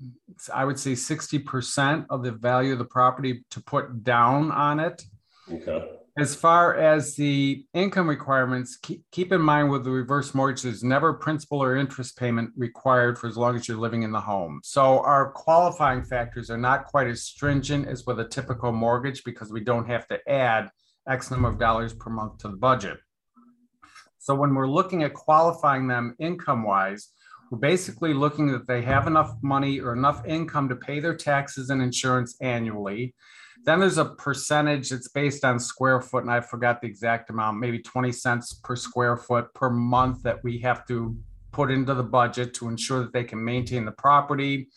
I 0.54 0.66
would 0.66 0.80
say, 0.80 0.94
60% 0.94 2.06
of 2.10 2.24
the 2.24 2.32
value 2.32 2.74
of 2.74 2.80
the 2.80 2.86
property 2.86 3.44
to 3.52 3.62
put 3.62 4.04
down 4.04 4.52
on 4.52 4.80
it. 4.80 5.04
Okay. 5.52 5.95
As 6.18 6.34
far 6.34 6.76
as 6.78 7.16
the 7.18 7.66
income 7.74 8.08
requirements, 8.08 8.78
keep, 8.78 9.04
keep 9.12 9.34
in 9.34 9.42
mind 9.42 9.70
with 9.70 9.84
the 9.84 9.92
reverse 9.92 10.34
mortgage, 10.34 10.62
there's 10.62 10.82
never 10.82 11.14
principal 11.14 11.62
or 11.62 11.76
interest 11.76 12.18
payment 12.18 12.52
required 12.56 13.20
for 13.20 13.28
as 13.28 13.36
long 13.36 13.58
as 13.58 13.68
you're 13.68 13.76
living 13.76 14.04
in 14.04 14.14
the 14.14 14.22
home. 14.22 14.62
So 14.64 15.00
our 15.00 15.32
qualifying 15.32 16.06
factors 16.06 16.50
are 16.50 16.58
not 16.58 16.86
quite 16.86 17.08
as 17.08 17.24
stringent 17.24 17.90
as 17.90 18.06
with 18.06 18.22
a 18.22 18.28
typical 18.30 18.72
mortgage 18.72 19.26
because 19.26 19.52
we 19.52 19.60
don't 19.60 19.88
have 19.88 20.08
to 20.08 20.18
add 20.30 20.70
X 21.06 21.32
number 21.32 21.50
of 21.50 21.60
dollars 21.60 21.94
per 21.94 22.10
month 22.10 22.38
to 22.40 22.48
the 22.48 22.56
budget. 22.56 22.98
So 24.18 24.36
when 24.36 24.56
we're 24.56 24.70
looking 24.70 25.04
at 25.04 25.14
qualifying 25.14 25.86
them 25.86 26.16
income 26.18 26.64
wise, 26.64 27.10
we're 27.52 27.58
basically 27.58 28.14
looking 28.14 28.48
that 28.54 28.68
they 28.68 28.82
have 28.84 29.08
enough 29.08 29.36
money 29.44 29.82
or 29.82 29.92
enough 29.92 30.26
income 30.26 30.70
to 30.70 30.78
pay 30.78 31.02
their 31.02 31.16
taxes 31.16 31.70
and 31.72 31.82
insurance 31.82 32.38
annually 32.40 33.14
then 33.66 33.80
there's 33.80 33.98
a 33.98 34.06
percentage 34.06 34.90
that's 34.90 35.08
based 35.08 35.44
on 35.44 35.60
square 35.60 36.00
foot, 36.00 36.24
and 36.24 36.32
I 36.32 36.40
forgot 36.40 36.82
the 36.82 36.88
exact 36.88 37.32
amount, 37.32 37.60
maybe 37.60 37.80
20 37.80 38.12
cents 38.12 38.54
per 38.54 38.76
square 38.76 39.18
foot 39.18 39.54
per 39.54 39.70
month 39.70 40.22
that 40.24 40.44
we 40.44 40.60
have 40.60 40.86
to 40.88 41.18
put 41.52 41.72
into 41.72 41.94
the 41.94 42.04
budget 42.04 42.54
to 42.56 42.68
ensure 42.70 43.00
that 43.00 43.12
they 43.12 43.24
can 43.24 43.44
maintain 43.44 43.86
the 43.86 43.92
property. 43.92 44.70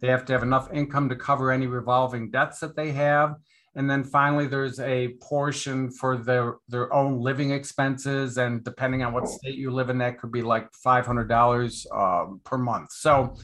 They 0.00 0.08
have 0.08 0.24
to 0.24 0.32
have 0.32 0.42
enough 0.42 0.72
income 0.72 1.08
to 1.10 1.16
cover 1.16 1.52
any 1.52 1.66
revolving 1.66 2.30
debts 2.30 2.58
that 2.60 2.74
they 2.74 2.90
have. 2.92 3.36
And 3.76 3.90
then 3.90 4.04
finally, 4.04 4.46
there's 4.46 4.80
a 4.80 5.14
portion 5.20 5.90
for 5.90 6.16
their, 6.16 6.56
their 6.68 6.92
own 6.92 7.20
living 7.20 7.50
expenses. 7.50 8.38
And 8.38 8.64
depending 8.64 9.02
on 9.02 9.12
what 9.12 9.28
state 9.28 9.56
you 9.56 9.70
live 9.70 9.90
in, 9.90 9.98
that 9.98 10.18
could 10.18 10.32
be 10.32 10.42
like 10.42 10.68
$500 10.84 11.86
uh, 11.92 12.36
per 12.44 12.58
month. 12.58 12.92
So 12.92 13.36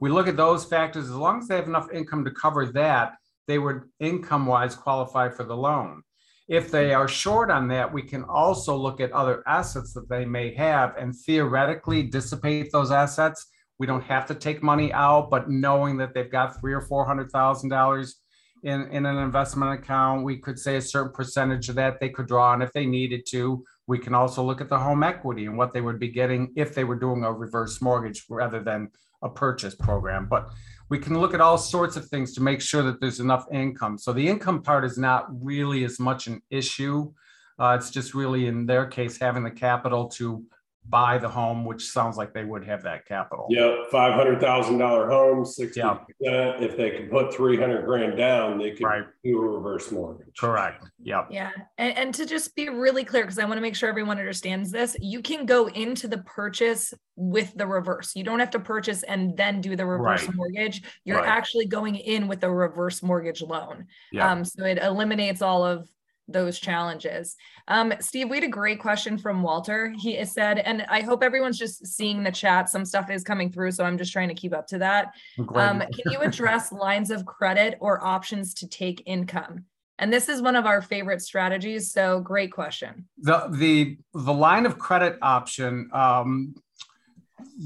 we 0.00 0.10
look 0.10 0.28
at 0.28 0.36
those 0.36 0.64
factors. 0.64 1.04
As 1.04 1.14
long 1.14 1.38
as 1.40 1.48
they 1.48 1.56
have 1.56 1.68
enough 1.68 1.88
income 1.92 2.24
to 2.24 2.30
cover 2.30 2.66
that, 2.66 3.14
they 3.48 3.58
would 3.58 3.82
income 3.98 4.46
wise 4.46 4.76
qualify 4.76 5.28
for 5.28 5.42
the 5.42 5.56
loan. 5.56 6.02
If 6.48 6.70
they 6.70 6.90
mm-hmm. 6.90 7.00
are 7.00 7.08
short 7.08 7.50
on 7.50 7.66
that, 7.68 7.92
we 7.92 8.02
can 8.02 8.22
also 8.24 8.76
look 8.76 9.00
at 9.00 9.10
other 9.12 9.42
assets 9.48 9.92
that 9.94 10.08
they 10.08 10.24
may 10.24 10.54
have 10.54 10.94
and 10.96 11.14
theoretically 11.14 12.04
dissipate 12.04 12.70
those 12.70 12.92
assets. 12.92 13.46
We 13.78 13.86
don't 13.86 14.04
have 14.04 14.26
to 14.26 14.34
take 14.34 14.62
money 14.62 14.92
out, 14.92 15.30
but 15.30 15.50
knowing 15.50 15.96
that 15.98 16.14
they've 16.14 16.30
got 16.30 16.60
three 16.60 16.72
or 16.72 16.80
four 16.80 17.04
hundred 17.04 17.30
thousand 17.30 17.70
dollars 17.70 18.20
in, 18.64 18.88
in 18.90 19.06
an 19.06 19.18
investment 19.18 19.80
account, 19.80 20.24
we 20.24 20.38
could 20.38 20.58
say 20.58 20.76
a 20.76 20.82
certain 20.82 21.12
percentage 21.12 21.68
of 21.68 21.76
that 21.76 22.00
they 22.00 22.08
could 22.08 22.26
draw 22.26 22.52
on 22.52 22.62
if 22.62 22.72
they 22.72 22.86
needed 22.86 23.24
to. 23.30 23.64
We 23.86 23.98
can 23.98 24.14
also 24.14 24.42
look 24.42 24.60
at 24.60 24.68
the 24.68 24.78
home 24.78 25.02
equity 25.02 25.46
and 25.46 25.56
what 25.56 25.72
they 25.72 25.80
would 25.80 26.00
be 26.00 26.08
getting 26.08 26.52
if 26.56 26.74
they 26.74 26.84
were 26.84 26.98
doing 26.98 27.24
a 27.24 27.32
reverse 27.32 27.80
mortgage 27.80 28.24
rather 28.28 28.62
than 28.62 28.90
a 29.22 29.28
purchase 29.28 29.74
program. 29.74 30.26
But 30.28 30.50
we 30.88 30.98
can 30.98 31.18
look 31.18 31.34
at 31.34 31.40
all 31.40 31.58
sorts 31.58 31.96
of 31.96 32.06
things 32.06 32.32
to 32.34 32.42
make 32.42 32.60
sure 32.60 32.82
that 32.82 33.00
there's 33.00 33.20
enough 33.20 33.46
income. 33.52 33.98
So 33.98 34.12
the 34.12 34.26
income 34.26 34.62
part 34.62 34.84
is 34.84 34.96
not 34.96 35.26
really 35.44 35.84
as 35.84 36.00
much 36.00 36.26
an 36.26 36.40
issue. 36.50 37.12
Uh, 37.58 37.76
it's 37.78 37.90
just 37.90 38.14
really 38.14 38.46
in 38.46 38.66
their 38.66 38.86
case 38.86 39.18
having 39.18 39.44
the 39.44 39.50
capital 39.50 40.08
to 40.08 40.44
buy 40.88 41.18
the 41.18 41.28
home, 41.28 41.64
which 41.64 41.90
sounds 41.90 42.16
like 42.16 42.32
they 42.32 42.44
would 42.44 42.64
have 42.64 42.82
that 42.82 43.06
capital. 43.06 43.46
Yep, 43.50 43.90
five 43.90 44.14
hundred 44.14 44.40
thousand 44.40 44.78
dollar 44.78 45.08
home, 45.08 45.44
sixty 45.44 45.80
percent. 45.80 46.62
If 46.62 46.76
they 46.76 46.90
can 46.90 47.08
put 47.08 47.32
three 47.34 47.56
hundred 47.56 47.84
grand 47.84 48.16
down, 48.16 48.58
they 48.58 48.70
could 48.72 48.84
Right. 48.84 49.04
do 49.24 49.38
a 49.38 49.48
reverse 49.48 49.90
mortgage. 49.92 50.36
Correct. 50.38 50.84
Yep. 51.02 51.28
Yeah. 51.30 51.50
And, 51.76 51.96
and 51.96 52.14
to 52.14 52.24
just 52.26 52.54
be 52.56 52.68
really 52.68 53.04
clear, 53.04 53.24
because 53.24 53.38
I 53.38 53.44
want 53.44 53.56
to 53.56 53.60
make 53.60 53.76
sure 53.76 53.88
everyone 53.88 54.18
understands 54.18 54.70
this, 54.70 54.96
you 55.00 55.20
can 55.20 55.44
go 55.46 55.68
into 55.68 56.08
the 56.08 56.18
purchase 56.18 56.94
with 57.16 57.52
the 57.56 57.66
reverse. 57.66 58.14
You 58.14 58.24
don't 58.24 58.38
have 58.38 58.50
to 58.52 58.60
purchase 58.60 59.02
and 59.02 59.36
then 59.36 59.60
do 59.60 59.76
the 59.76 59.84
reverse 59.84 60.26
Right. 60.26 60.34
mortgage. 60.36 60.82
You're 61.04 61.18
Right. 61.18 61.28
actually 61.28 61.66
going 61.66 61.96
in 61.96 62.28
with 62.28 62.42
a 62.44 62.50
reverse 62.50 63.02
mortgage 63.02 63.42
loan. 63.42 63.86
Yeah. 64.12 64.30
Um, 64.30 64.44
so 64.44 64.64
it 64.64 64.78
eliminates 64.78 65.42
all 65.42 65.64
of 65.64 65.88
those 66.28 66.58
challenges. 66.58 67.36
Um, 67.66 67.92
Steve, 68.00 68.28
we 68.28 68.36
had 68.36 68.44
a 68.44 68.48
great 68.48 68.80
question 68.80 69.18
from 69.18 69.42
Walter. 69.42 69.92
He 69.98 70.22
said, 70.24 70.58
and 70.58 70.82
I 70.88 71.00
hope 71.00 71.22
everyone's 71.22 71.58
just 71.58 71.86
seeing 71.86 72.22
the 72.22 72.30
chat. 72.30 72.68
Some 72.68 72.84
stuff 72.84 73.10
is 73.10 73.24
coming 73.24 73.50
through, 73.50 73.72
so 73.72 73.84
I'm 73.84 73.98
just 73.98 74.12
trying 74.12 74.28
to 74.28 74.34
keep 74.34 74.54
up 74.54 74.66
to 74.68 74.78
that. 74.78 75.14
Um, 75.54 75.80
can 75.80 76.12
you 76.12 76.20
address 76.20 76.70
lines 76.72 77.10
of 77.10 77.26
credit 77.26 77.76
or 77.80 78.04
options 78.04 78.54
to 78.54 78.68
take 78.68 79.02
income? 79.06 79.64
And 79.98 80.12
this 80.12 80.28
is 80.28 80.40
one 80.40 80.54
of 80.54 80.64
our 80.64 80.80
favorite 80.80 81.22
strategies. 81.22 81.92
So 81.92 82.20
great 82.20 82.52
question. 82.52 83.08
the 83.18 83.48
the 83.50 83.98
the 84.14 84.32
line 84.32 84.64
of 84.64 84.78
credit 84.78 85.18
option 85.22 85.90
um 85.92 86.54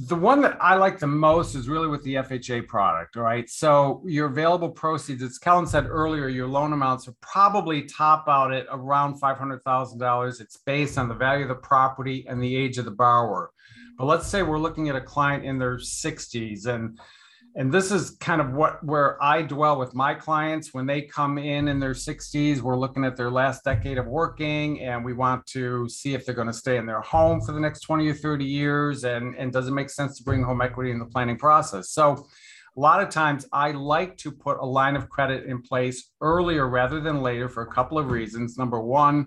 the 0.08 0.16
one 0.16 0.40
that 0.40 0.56
i 0.60 0.74
like 0.74 0.98
the 0.98 1.06
most 1.06 1.54
is 1.54 1.68
really 1.68 1.88
with 1.88 2.02
the 2.02 2.14
fha 2.14 2.66
product 2.66 3.16
right? 3.16 3.48
So 3.48 4.02
your 4.06 4.26
available 4.26 4.70
proceeds 4.70 5.22
as 5.22 5.38
kellan 5.38 5.66
said 5.66 5.86
earlier 5.86 6.28
your 6.28 6.46
loan 6.46 6.72
amounts 6.72 7.08
are 7.08 7.14
probably 7.20 7.82
top 7.82 8.28
out 8.28 8.52
at 8.52 8.66
around 8.70 9.20
$500000 9.20 10.40
it's 10.40 10.56
based 10.58 10.98
on 10.98 11.08
the 11.08 11.14
value 11.14 11.44
of 11.44 11.48
the 11.48 11.54
property 11.54 12.26
and 12.28 12.42
the 12.42 12.54
age 12.56 12.78
of 12.78 12.84
the 12.84 12.90
borrower. 12.90 13.50
But 13.98 14.06
let's 14.06 14.26
say 14.26 14.42
we're 14.42 14.58
looking 14.58 14.88
at 14.88 14.96
a 14.96 15.00
client 15.00 15.44
in 15.44 15.58
their 15.58 15.76
60s 15.76 16.66
and 16.66 16.98
and 17.54 17.72
this 17.72 17.92
is 17.92 18.12
kind 18.12 18.40
of 18.40 18.52
what 18.52 18.82
where 18.82 19.22
I 19.22 19.42
dwell 19.42 19.78
with 19.78 19.94
my 19.94 20.14
clients 20.14 20.72
when 20.72 20.86
they 20.86 21.02
come 21.02 21.36
in 21.36 21.68
in 21.68 21.78
their 21.78 21.92
60s. 21.92 22.60
We're 22.60 22.78
looking 22.78 23.04
at 23.04 23.16
their 23.16 23.30
last 23.30 23.64
decade 23.64 23.98
of 23.98 24.06
working, 24.06 24.80
and 24.80 25.04
we 25.04 25.12
want 25.12 25.46
to 25.48 25.88
see 25.88 26.14
if 26.14 26.24
they're 26.24 26.34
going 26.34 26.46
to 26.46 26.52
stay 26.52 26.78
in 26.78 26.86
their 26.86 27.02
home 27.02 27.40
for 27.42 27.52
the 27.52 27.60
next 27.60 27.80
20 27.80 28.08
or 28.08 28.14
30 28.14 28.44
years, 28.44 29.04
and 29.04 29.34
and 29.36 29.52
does 29.52 29.68
it 29.68 29.72
make 29.72 29.90
sense 29.90 30.16
to 30.18 30.24
bring 30.24 30.42
home 30.42 30.62
equity 30.62 30.90
in 30.90 30.98
the 30.98 31.06
planning 31.06 31.38
process? 31.38 31.90
So. 31.90 32.26
A 32.74 32.80
lot 32.80 33.02
of 33.02 33.10
times, 33.10 33.46
I 33.52 33.72
like 33.72 34.16
to 34.16 34.32
put 34.32 34.56
a 34.58 34.64
line 34.64 34.96
of 34.96 35.10
credit 35.10 35.44
in 35.44 35.60
place 35.60 36.10
earlier 36.22 36.66
rather 36.66 37.00
than 37.00 37.20
later 37.20 37.46
for 37.50 37.64
a 37.64 37.70
couple 37.70 37.98
of 37.98 38.10
reasons. 38.10 38.56
Number 38.56 38.80
one 38.80 39.26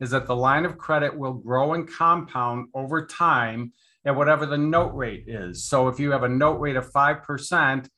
is 0.00 0.08
that 0.12 0.26
the 0.26 0.34
line 0.34 0.64
of 0.64 0.78
credit 0.78 1.14
will 1.14 1.34
grow 1.34 1.74
and 1.74 1.86
compound 1.86 2.68
over 2.72 3.04
time 3.04 3.70
at 4.06 4.14
whatever 4.14 4.46
the 4.46 4.56
note 4.56 4.94
rate 4.94 5.24
is. 5.26 5.64
So 5.64 5.88
if 5.88 5.98
you 5.98 6.12
have 6.12 6.22
a 6.22 6.28
note 6.28 6.60
rate 6.60 6.76
of 6.76 6.90
5% 6.92 7.88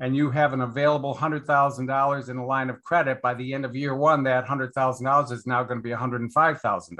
and 0.00 0.16
you 0.16 0.30
have 0.30 0.54
an 0.54 0.62
available 0.62 1.14
$100,000 1.14 2.28
in 2.28 2.36
a 2.38 2.46
line 2.46 2.70
of 2.70 2.82
credit, 2.82 3.20
by 3.20 3.34
the 3.34 3.52
end 3.52 3.66
of 3.66 3.76
year 3.76 3.94
one, 3.94 4.22
that 4.24 4.46
$100,000 4.46 5.32
is 5.32 5.46
now 5.46 5.62
going 5.62 5.78
to 5.78 5.82
be 5.82 5.90
$105,000. 5.90 6.98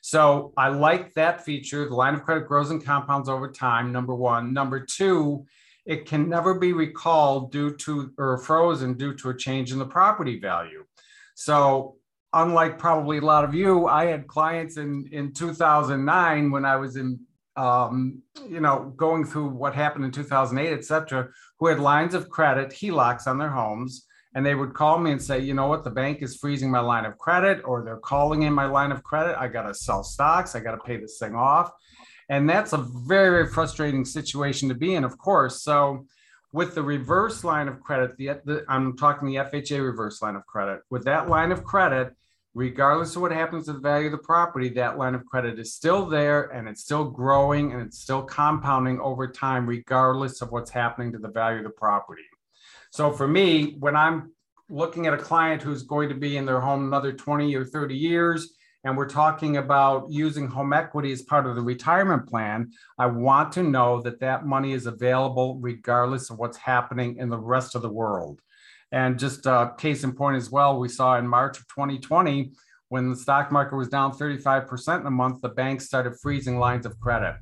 So 0.00 0.54
I 0.56 0.68
like 0.68 1.12
that 1.14 1.44
feature. 1.44 1.86
The 1.86 1.94
line 1.94 2.14
of 2.14 2.22
credit 2.22 2.48
grows 2.48 2.70
and 2.70 2.82
compounds 2.82 3.28
over 3.28 3.50
time, 3.50 3.92
number 3.92 4.14
one. 4.14 4.54
Number 4.54 4.80
two, 4.80 5.44
it 5.84 6.06
can 6.06 6.28
never 6.28 6.54
be 6.54 6.72
recalled 6.72 7.52
due 7.52 7.76
to 7.76 8.12
or 8.16 8.38
frozen 8.38 8.94
due 8.94 9.14
to 9.16 9.30
a 9.30 9.36
change 9.36 9.72
in 9.72 9.78
the 9.78 9.86
property 9.86 10.38
value. 10.38 10.84
So 11.34 11.96
unlike 12.32 12.78
probably 12.78 13.18
a 13.18 13.22
lot 13.22 13.44
of 13.44 13.54
you, 13.54 13.86
I 13.86 14.06
had 14.06 14.26
clients 14.26 14.76
in 14.76 15.08
in 15.12 15.32
2009 15.32 16.50
when 16.50 16.64
I 16.64 16.76
was 16.76 16.96
in 16.96 17.18
um, 17.58 18.22
you 18.48 18.60
know, 18.60 18.94
going 18.96 19.24
through 19.24 19.48
what 19.48 19.74
happened 19.74 20.04
in 20.04 20.12
2008, 20.12 20.72
et 20.72 20.84
cetera, 20.84 21.28
who 21.58 21.66
had 21.66 21.80
lines 21.80 22.14
of 22.14 22.30
credit, 22.30 22.70
HELOCs 22.70 23.26
on 23.26 23.38
their 23.38 23.50
homes. 23.50 24.06
And 24.34 24.46
they 24.46 24.54
would 24.54 24.74
call 24.74 24.98
me 24.98 25.10
and 25.10 25.20
say, 25.20 25.40
you 25.40 25.54
know 25.54 25.66
what, 25.66 25.82
the 25.82 25.90
bank 25.90 26.22
is 26.22 26.36
freezing 26.36 26.70
my 26.70 26.78
line 26.78 27.04
of 27.04 27.18
credit, 27.18 27.60
or 27.64 27.82
they're 27.82 27.96
calling 27.96 28.42
in 28.42 28.52
my 28.52 28.66
line 28.66 28.92
of 28.92 29.02
credit. 29.02 29.36
I 29.36 29.48
got 29.48 29.62
to 29.62 29.74
sell 29.74 30.04
stocks. 30.04 30.54
I 30.54 30.60
got 30.60 30.72
to 30.72 30.78
pay 30.78 30.98
this 30.98 31.18
thing 31.18 31.34
off. 31.34 31.72
And 32.28 32.48
that's 32.48 32.74
a 32.74 32.76
very, 33.08 33.30
very 33.30 33.48
frustrating 33.48 34.04
situation 34.04 34.68
to 34.68 34.74
be 34.74 34.94
in, 34.94 35.02
of 35.02 35.18
course. 35.18 35.62
So, 35.62 36.06
with 36.52 36.74
the 36.74 36.82
reverse 36.82 37.42
line 37.42 37.68
of 37.68 37.80
credit, 37.80 38.16
the, 38.16 38.40
the 38.44 38.64
I'm 38.68 38.96
talking 38.96 39.28
the 39.28 39.36
FHA 39.36 39.82
reverse 39.82 40.22
line 40.22 40.36
of 40.36 40.46
credit, 40.46 40.80
with 40.90 41.04
that 41.04 41.28
line 41.28 41.50
of 41.52 41.64
credit, 41.64 42.14
regardless 42.58 43.14
of 43.14 43.22
what 43.22 43.30
happens 43.30 43.66
to 43.66 43.72
the 43.72 43.78
value 43.78 44.06
of 44.06 44.12
the 44.12 44.18
property, 44.18 44.68
that 44.68 44.98
line 44.98 45.14
of 45.14 45.24
credit 45.24 45.60
is 45.60 45.72
still 45.72 46.06
there 46.06 46.46
and 46.46 46.66
it's 46.66 46.82
still 46.82 47.04
growing 47.04 47.72
and 47.72 47.80
it's 47.80 48.00
still 48.00 48.20
compounding 48.20 48.98
over 48.98 49.28
time, 49.28 49.64
regardless 49.64 50.42
of 50.42 50.50
what's 50.50 50.72
happening 50.72 51.12
to 51.12 51.18
the 51.18 51.28
value 51.28 51.58
of 51.58 51.64
the 51.64 51.70
property. 51.70 52.24
So 52.90 53.12
for 53.12 53.28
me, 53.28 53.76
when 53.78 53.94
I'm 53.94 54.32
looking 54.68 55.06
at 55.06 55.14
a 55.14 55.18
client 55.18 55.62
who's 55.62 55.84
going 55.84 56.08
to 56.08 56.16
be 56.16 56.36
in 56.36 56.46
their 56.46 56.58
home 56.58 56.84
another 56.84 57.12
20 57.12 57.54
or 57.54 57.64
30 57.64 57.94
years, 57.94 58.54
and 58.82 58.96
we're 58.96 59.08
talking 59.08 59.58
about 59.58 60.10
using 60.10 60.48
home 60.48 60.72
equity 60.72 61.12
as 61.12 61.22
part 61.22 61.46
of 61.46 61.54
the 61.54 61.62
retirement 61.62 62.28
plan, 62.28 62.72
I 62.98 63.06
want 63.06 63.52
to 63.52 63.62
know 63.62 64.02
that 64.02 64.18
that 64.18 64.46
money 64.46 64.72
is 64.72 64.86
available 64.86 65.60
regardless 65.60 66.28
of 66.28 66.38
what's 66.38 66.56
happening 66.56 67.18
in 67.18 67.28
the 67.28 67.38
rest 67.38 67.76
of 67.76 67.82
the 67.82 67.88
world. 67.88 68.40
And 68.92 69.18
just 69.18 69.46
a 69.46 69.74
case 69.76 70.04
in 70.04 70.12
point 70.12 70.36
as 70.36 70.50
well, 70.50 70.78
we 70.78 70.88
saw 70.88 71.18
in 71.18 71.26
March 71.26 71.58
of 71.58 71.68
2020, 71.68 72.52
when 72.88 73.10
the 73.10 73.16
stock 73.16 73.52
market 73.52 73.76
was 73.76 73.88
down 73.88 74.12
35% 74.12 75.00
in 75.00 75.06
a 75.06 75.10
month, 75.10 75.42
the 75.42 75.50
banks 75.50 75.84
started 75.84 76.18
freezing 76.20 76.58
lines 76.58 76.86
of 76.86 76.98
credit. 77.00 77.36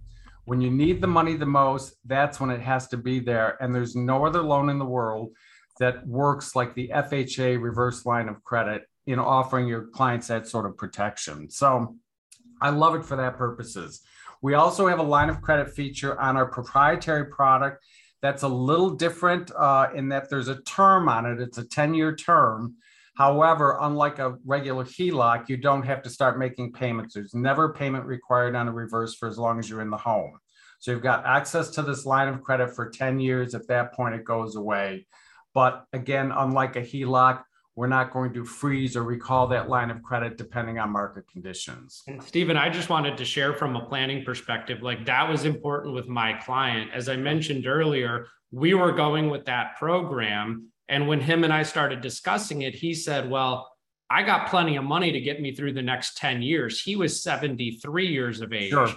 When 0.44 0.60
you 0.60 0.70
need 0.70 1.00
the 1.00 1.06
money 1.06 1.36
the 1.36 1.46
most, 1.46 1.94
that's 2.04 2.40
when 2.40 2.50
it 2.50 2.60
has 2.60 2.88
to 2.88 2.96
be 2.96 3.20
there. 3.20 3.56
And 3.60 3.74
there's 3.74 3.94
no 3.94 4.26
other 4.26 4.42
loan 4.42 4.70
in 4.70 4.78
the 4.78 4.84
world 4.84 5.30
that 5.78 6.06
works 6.06 6.56
like 6.56 6.74
the 6.74 6.88
FHA 6.88 7.60
reverse 7.60 8.06
line 8.06 8.28
of 8.28 8.42
credit 8.42 8.82
in 9.06 9.18
offering 9.18 9.68
your 9.68 9.86
clients 9.88 10.28
that 10.28 10.48
sort 10.48 10.66
of 10.66 10.76
protection. 10.76 11.50
So 11.50 11.96
I 12.60 12.70
love 12.70 12.94
it 12.94 13.04
for 13.04 13.16
that 13.16 13.36
purposes. 13.36 14.02
We 14.42 14.54
also 14.54 14.86
have 14.88 14.98
a 14.98 15.04
line 15.04 15.28
of 15.28 15.42
credit 15.42 15.74
feature 15.74 16.18
on 16.20 16.36
our 16.36 16.46
proprietary 16.46 17.26
product 17.26 17.84
that's 18.26 18.42
a 18.42 18.48
little 18.48 18.90
different 18.90 19.52
uh, 19.56 19.88
in 19.94 20.08
that 20.08 20.28
there's 20.28 20.48
a 20.48 20.60
term 20.62 21.08
on 21.08 21.26
it. 21.26 21.40
It's 21.40 21.58
a 21.58 21.64
10 21.64 21.94
year 21.94 22.14
term. 22.14 22.74
However, 23.14 23.78
unlike 23.80 24.18
a 24.18 24.36
regular 24.44 24.84
HELOC, 24.84 25.48
you 25.48 25.56
don't 25.56 25.84
have 25.84 26.02
to 26.02 26.10
start 26.10 26.38
making 26.38 26.72
payments. 26.72 27.14
There's 27.14 27.34
never 27.34 27.72
payment 27.72 28.04
required 28.04 28.56
on 28.56 28.66
a 28.68 28.72
reverse 28.72 29.14
for 29.14 29.28
as 29.28 29.38
long 29.38 29.60
as 29.60 29.70
you're 29.70 29.80
in 29.80 29.90
the 29.90 29.96
home. 29.96 30.38
So 30.80 30.90
you've 30.90 31.02
got 31.02 31.24
access 31.24 31.70
to 31.70 31.82
this 31.82 32.04
line 32.04 32.28
of 32.28 32.42
credit 32.42 32.74
for 32.74 32.90
10 32.90 33.20
years. 33.20 33.54
At 33.54 33.68
that 33.68 33.94
point, 33.94 34.16
it 34.16 34.24
goes 34.24 34.56
away. 34.56 35.06
But 35.54 35.86
again, 35.92 36.32
unlike 36.36 36.76
a 36.76 36.82
HELOC, 36.82 37.42
we're 37.76 37.86
not 37.86 38.10
going 38.10 38.32
to 38.32 38.44
freeze 38.44 38.96
or 38.96 39.04
recall 39.04 39.46
that 39.48 39.68
line 39.68 39.90
of 39.90 40.02
credit 40.02 40.38
depending 40.38 40.78
on 40.78 40.90
market 40.90 41.28
conditions. 41.30 42.02
And 42.08 42.22
Stephen, 42.22 42.56
I 42.56 42.70
just 42.70 42.88
wanted 42.88 43.18
to 43.18 43.24
share 43.24 43.52
from 43.52 43.76
a 43.76 43.84
planning 43.84 44.24
perspective, 44.24 44.82
like 44.82 45.04
that 45.04 45.28
was 45.28 45.44
important 45.44 45.94
with 45.94 46.08
my 46.08 46.32
client. 46.32 46.90
As 46.94 47.10
I 47.10 47.16
mentioned 47.16 47.66
earlier, 47.66 48.28
we 48.50 48.72
were 48.72 48.92
going 48.92 49.28
with 49.28 49.44
that 49.44 49.76
program. 49.76 50.68
And 50.88 51.06
when 51.06 51.20
him 51.20 51.44
and 51.44 51.52
I 51.52 51.64
started 51.64 52.00
discussing 52.00 52.62
it, 52.62 52.74
he 52.74 52.94
said, 52.94 53.28
Well, 53.28 53.70
I 54.08 54.22
got 54.22 54.48
plenty 54.48 54.76
of 54.76 54.84
money 54.84 55.12
to 55.12 55.20
get 55.20 55.42
me 55.42 55.54
through 55.54 55.74
the 55.74 55.82
next 55.82 56.16
10 56.16 56.40
years. 56.40 56.80
He 56.80 56.96
was 56.96 57.22
73 57.22 58.06
years 58.06 58.40
of 58.40 58.54
age. 58.54 58.70
Sure. 58.70 58.88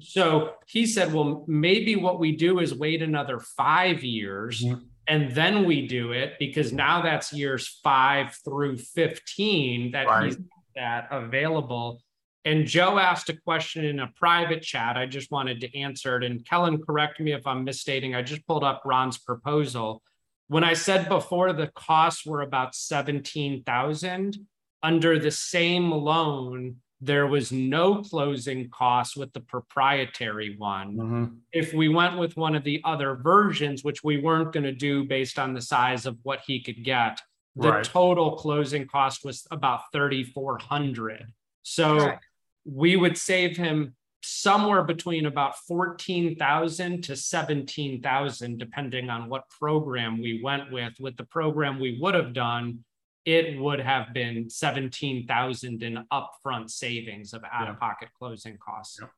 So 0.00 0.54
he 0.66 0.86
said, 0.86 1.14
Well, 1.14 1.44
maybe 1.46 1.94
what 1.94 2.18
we 2.18 2.34
do 2.34 2.58
is 2.58 2.74
wait 2.74 3.00
another 3.00 3.38
five 3.38 4.02
years. 4.02 4.64
Mhm. 4.64 4.80
And 5.06 5.32
then 5.32 5.64
we 5.64 5.86
do 5.86 6.12
it 6.12 6.34
because 6.38 6.72
now 6.72 7.02
that's 7.02 7.32
years 7.32 7.80
five 7.82 8.36
through 8.44 8.78
15 8.78 9.92
that 9.92 10.06
Right. 10.06 10.24
he's 10.26 10.38
that 10.76 11.08
available. 11.10 12.00
And 12.46 12.66
Joe 12.66 12.98
asked 12.98 13.28
a 13.30 13.36
question 13.36 13.84
in 13.84 14.00
a 14.00 14.12
private 14.16 14.62
chat. 14.62 14.96
I 14.96 15.06
just 15.06 15.30
wanted 15.30 15.60
to 15.60 15.78
answer 15.78 16.16
it. 16.16 16.24
And 16.24 16.44
Kellan, 16.44 16.82
correct 16.82 17.20
me 17.20 17.32
if 17.32 17.46
I'm 17.46 17.64
misstating. 17.64 18.14
I 18.14 18.22
just 18.22 18.46
pulled 18.46 18.64
up 18.64 18.82
Ron's 18.84 19.18
proposal. 19.18 20.02
When 20.48 20.64
I 20.64 20.74
said 20.74 21.08
before 21.08 21.52
the 21.52 21.68
costs 21.68 22.26
were 22.26 22.42
about 22.42 22.74
17,000, 22.74 24.46
under 24.82 25.18
the 25.18 25.30
same 25.30 25.90
loan, 25.90 26.76
there 27.04 27.26
was 27.26 27.52
no 27.52 28.02
closing 28.02 28.70
costs 28.70 29.16
with 29.16 29.32
the 29.32 29.40
proprietary 29.40 30.56
one. 30.56 30.96
Mm-hmm. 30.96 31.24
If 31.52 31.74
we 31.74 31.88
went 31.88 32.18
with 32.18 32.36
one 32.36 32.54
of 32.54 32.64
the 32.64 32.80
other 32.84 33.14
versions, 33.16 33.84
which 33.84 34.02
we 34.02 34.18
weren't 34.20 34.52
going 34.52 34.64
to 34.64 34.72
do 34.72 35.04
based 35.04 35.38
on 35.38 35.52
the 35.52 35.60
size 35.60 36.06
of 36.06 36.16
what 36.22 36.40
he 36.46 36.62
could 36.62 36.82
get, 36.84 37.20
the 37.56 37.70
Right. 37.70 37.84
total 37.84 38.36
closing 38.36 38.86
cost 38.86 39.24
was 39.24 39.46
about 39.50 39.82
3400 39.92 41.26
so 41.62 41.98
Correct. 41.98 42.24
we 42.64 42.96
would 42.96 43.16
save 43.16 43.56
him 43.56 43.94
somewhere 44.22 44.82
between 44.82 45.26
about 45.26 45.56
14,000 45.68 47.04
to 47.04 47.14
17,000 47.14 48.58
depending 48.58 49.08
on 49.08 49.28
what 49.28 49.48
program 49.50 50.20
we 50.20 50.40
went 50.42 50.72
with 50.72 50.94
with 50.98 51.16
the 51.16 51.24
program 51.24 51.78
we 51.78 51.98
would 52.00 52.14
have 52.14 52.32
done 52.32 52.84
it 53.24 53.58
would 53.58 53.80
have 53.80 54.12
been 54.12 54.50
17,000 54.50 55.82
in 55.82 56.04
upfront 56.12 56.70
savings 56.70 57.32
of 57.32 57.42
out 57.50 57.68
of 57.68 57.78
pocket 57.78 58.08
closing 58.18 58.56
costs 58.58 58.98
Yep. 59.00 59.10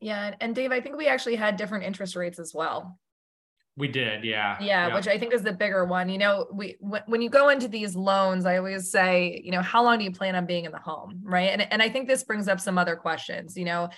Yeah, 0.00 0.26
and- 0.26 0.36
and 0.40 0.54
Dave, 0.54 0.72
I 0.72 0.80
think 0.80 0.96
we 0.96 1.06
actually 1.08 1.36
had 1.36 1.56
different 1.56 1.84
interest 1.84 2.16
rates 2.16 2.38
as 2.38 2.52
well. 2.54 2.98
we 3.76 3.88
did 3.88 4.22
yeah 4.24 4.56
Yeah, 4.60 4.94
which 4.94 5.08
I 5.08 5.18
think 5.18 5.34
is 5.34 5.42
the 5.42 5.52
bigger 5.52 5.84
one. 5.84 6.08
You 6.08 6.18
know, 6.18 6.46
we 6.52 6.76
when, 6.78 7.02
when 7.06 7.20
you 7.22 7.28
go 7.28 7.48
into 7.48 7.66
these 7.66 7.96
loans, 7.96 8.46
I 8.46 8.58
always 8.58 8.88
say, 8.92 9.40
you 9.44 9.50
know, 9.50 9.62
how 9.62 9.82
long 9.82 9.98
do 9.98 10.04
you 10.04 10.12
plan 10.12 10.36
on 10.36 10.46
being 10.46 10.64
in 10.64 10.70
the 10.70 10.78
home, 10.78 11.22
right? 11.24 11.50
And 11.50 11.60
and 11.72 11.82
I 11.82 11.88
think 11.88 12.06
this 12.06 12.22
brings 12.22 12.46
up 12.46 12.60
some 12.60 12.78
other 12.78 12.94
questions. 12.94 13.56
You 13.56 13.64
know, 13.64 13.88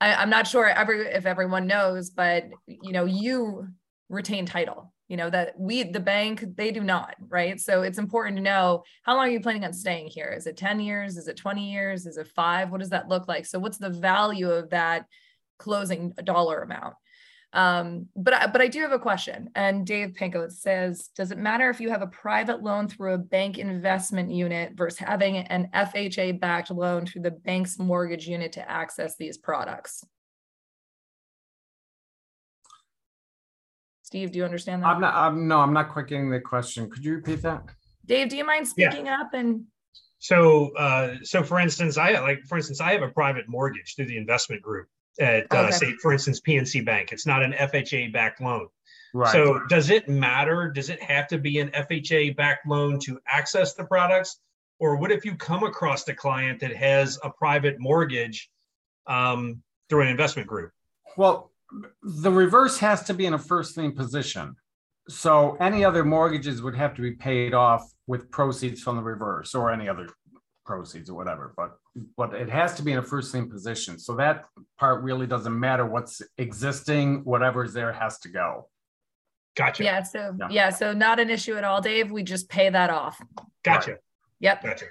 I, 0.00 0.14
I'm 0.14 0.28
not 0.30 0.48
sure 0.48 0.66
every 0.68 1.06
if 1.06 1.24
everyone 1.26 1.68
knows, 1.68 2.10
but 2.10 2.46
you 2.66 2.90
know, 2.92 3.04
you 3.04 3.68
retain 4.08 4.44
title. 4.44 4.92
You 5.12 5.18
know 5.18 5.28
that 5.28 5.52
we 5.58 5.82
the 5.82 6.00
bank 6.00 6.42
they 6.56 6.70
do 6.70 6.82
not, 6.82 7.16
right? 7.28 7.60
So 7.60 7.82
it's 7.82 7.98
important 7.98 8.38
to 8.38 8.42
know 8.42 8.82
how 9.02 9.14
long 9.14 9.26
are 9.26 9.30
you 9.30 9.40
planning 9.40 9.62
on 9.62 9.74
staying 9.74 10.06
here? 10.06 10.34
Is 10.34 10.46
it 10.46 10.56
10 10.56 10.80
years? 10.80 11.18
Is 11.18 11.28
it 11.28 11.36
20 11.36 11.70
years? 11.70 12.06
Is 12.06 12.16
it 12.16 12.28
five? 12.28 12.70
What 12.70 12.80
does 12.80 12.88
that 12.88 13.10
look 13.10 13.28
like? 13.28 13.44
So 13.44 13.58
what's 13.58 13.76
the 13.76 13.90
value 13.90 14.50
of 14.50 14.70
that 14.70 15.04
closing 15.58 16.14
dollar 16.24 16.62
amount? 16.62 16.94
Um, 17.52 18.06
but 18.16 18.32
I, 18.32 18.46
but 18.46 18.62
I 18.62 18.68
do 18.68 18.80
have 18.80 18.92
a 18.92 18.98
question. 18.98 19.50
And 19.54 19.86
Dave 19.86 20.14
Pinko 20.18 20.50
says, 20.50 21.10
does 21.14 21.30
it 21.30 21.36
matter 21.36 21.68
if 21.68 21.78
you 21.78 21.90
have 21.90 22.00
a 22.00 22.06
private 22.06 22.62
loan 22.62 22.88
through 22.88 23.12
a 23.12 23.18
bank 23.18 23.58
investment 23.58 24.30
unit 24.30 24.72
versus 24.76 24.98
having 24.98 25.36
an 25.36 25.68
FHA 25.74 26.40
backed 26.40 26.70
loan 26.70 27.04
through 27.04 27.20
the 27.20 27.32
bank's 27.32 27.78
mortgage 27.78 28.26
unit 28.26 28.52
to 28.52 28.66
access 28.66 29.14
these 29.16 29.36
products? 29.36 30.06
Steve, 34.12 34.30
do 34.30 34.40
you 34.40 34.44
understand 34.44 34.82
that? 34.82 34.88
I'm 34.88 35.00
not, 35.00 35.14
I'm, 35.14 35.48
no, 35.48 35.60
I'm 35.60 35.72
not 35.72 35.88
quite 35.88 36.06
getting 36.06 36.28
the 36.28 36.38
question. 36.38 36.90
Could 36.90 37.02
you 37.02 37.14
repeat 37.14 37.40
that? 37.40 37.64
Dave, 38.04 38.28
do 38.28 38.36
you 38.36 38.44
mind 38.44 38.68
Yeah. 38.76 38.90
speaking 38.90 39.08
up 39.08 39.32
and 39.32 39.64
So, 40.18 40.76
uh, 40.76 41.14
so 41.22 41.42
for 41.42 41.58
instance, 41.58 41.96
I 41.96 42.20
like, 42.20 42.44
for 42.46 42.58
instance, 42.58 42.82
I 42.82 42.92
have 42.92 43.00
a 43.00 43.08
private 43.08 43.48
mortgage 43.48 43.96
through 43.96 44.08
the 44.08 44.18
investment 44.18 44.60
group 44.60 44.88
at, 45.18 45.50
uh, 45.50 45.70
say, 45.70 45.94
for 46.02 46.12
instance, 46.12 46.42
PNC 46.42 46.84
Bank. 46.84 47.10
It's 47.10 47.24
not 47.24 47.42
an 47.42 47.54
FHA 47.54 48.12
backed 48.12 48.42
loan. 48.42 48.68
Right. 49.14 49.32
So, 49.32 49.60
does 49.70 49.88
it 49.88 50.10
matter? 50.10 50.70
Does 50.70 50.90
it 50.90 51.02
have 51.02 51.26
to 51.28 51.38
be 51.38 51.58
an 51.60 51.70
FHA 51.70 52.36
backed 52.36 52.66
loan 52.66 52.98
to 53.04 53.18
access 53.26 53.72
the 53.72 53.84
products, 53.84 54.40
or 54.78 54.96
what 54.96 55.10
if 55.10 55.24
you 55.24 55.36
come 55.36 55.62
across 55.62 56.06
a 56.06 56.14
client 56.14 56.60
that 56.60 56.76
has 56.76 57.18
a 57.24 57.30
private 57.30 57.80
mortgage 57.80 58.50
um, 59.06 59.62
through 59.88 60.02
an 60.02 60.08
investment 60.08 60.48
group? 60.48 60.70
Well, 61.16 61.51
the 62.02 62.30
reverse 62.30 62.78
has 62.78 63.02
to 63.04 63.14
be 63.14 63.26
in 63.26 63.34
a 63.34 63.38
first 63.38 63.76
lien 63.76 63.92
position. 63.92 64.56
So 65.08 65.56
any 65.60 65.84
other 65.84 66.04
mortgages 66.04 66.62
would 66.62 66.76
have 66.76 66.94
to 66.94 67.02
be 67.02 67.12
paid 67.12 67.54
off 67.54 67.90
with 68.06 68.30
proceeds 68.30 68.82
from 68.82 68.96
the 68.96 69.02
reverse 69.02 69.54
or 69.54 69.72
any 69.72 69.88
other 69.88 70.08
proceeds 70.64 71.10
or 71.10 71.14
whatever. 71.14 71.52
But 71.56 71.76
but 72.16 72.34
it 72.34 72.48
has 72.48 72.74
to 72.76 72.82
be 72.82 72.92
in 72.92 72.98
a 72.98 73.02
first 73.02 73.34
lien 73.34 73.50
position. 73.50 73.98
So 73.98 74.14
that 74.16 74.44
part 74.78 75.02
really 75.02 75.26
doesn't 75.26 75.58
matter 75.58 75.84
what's 75.84 76.22
existing, 76.38 77.24
whatever's 77.24 77.72
there 77.72 77.92
has 77.92 78.18
to 78.20 78.28
go. 78.28 78.68
Gotcha. 79.56 79.84
yeah, 79.84 80.02
so 80.02 80.34
Yeah. 80.38 80.48
yeah, 80.50 80.70
so 80.70 80.92
not 80.94 81.20
an 81.20 81.28
issue 81.28 81.56
at 81.56 81.64
all, 81.64 81.82
Dave. 81.82 82.10
We 82.10 82.22
just 82.22 82.48
pay 82.48 82.70
that 82.70 82.88
off. 82.88 83.20
Gotcha. 83.64 83.98
Yep. 84.40 84.62
Gotcha. 84.62 84.86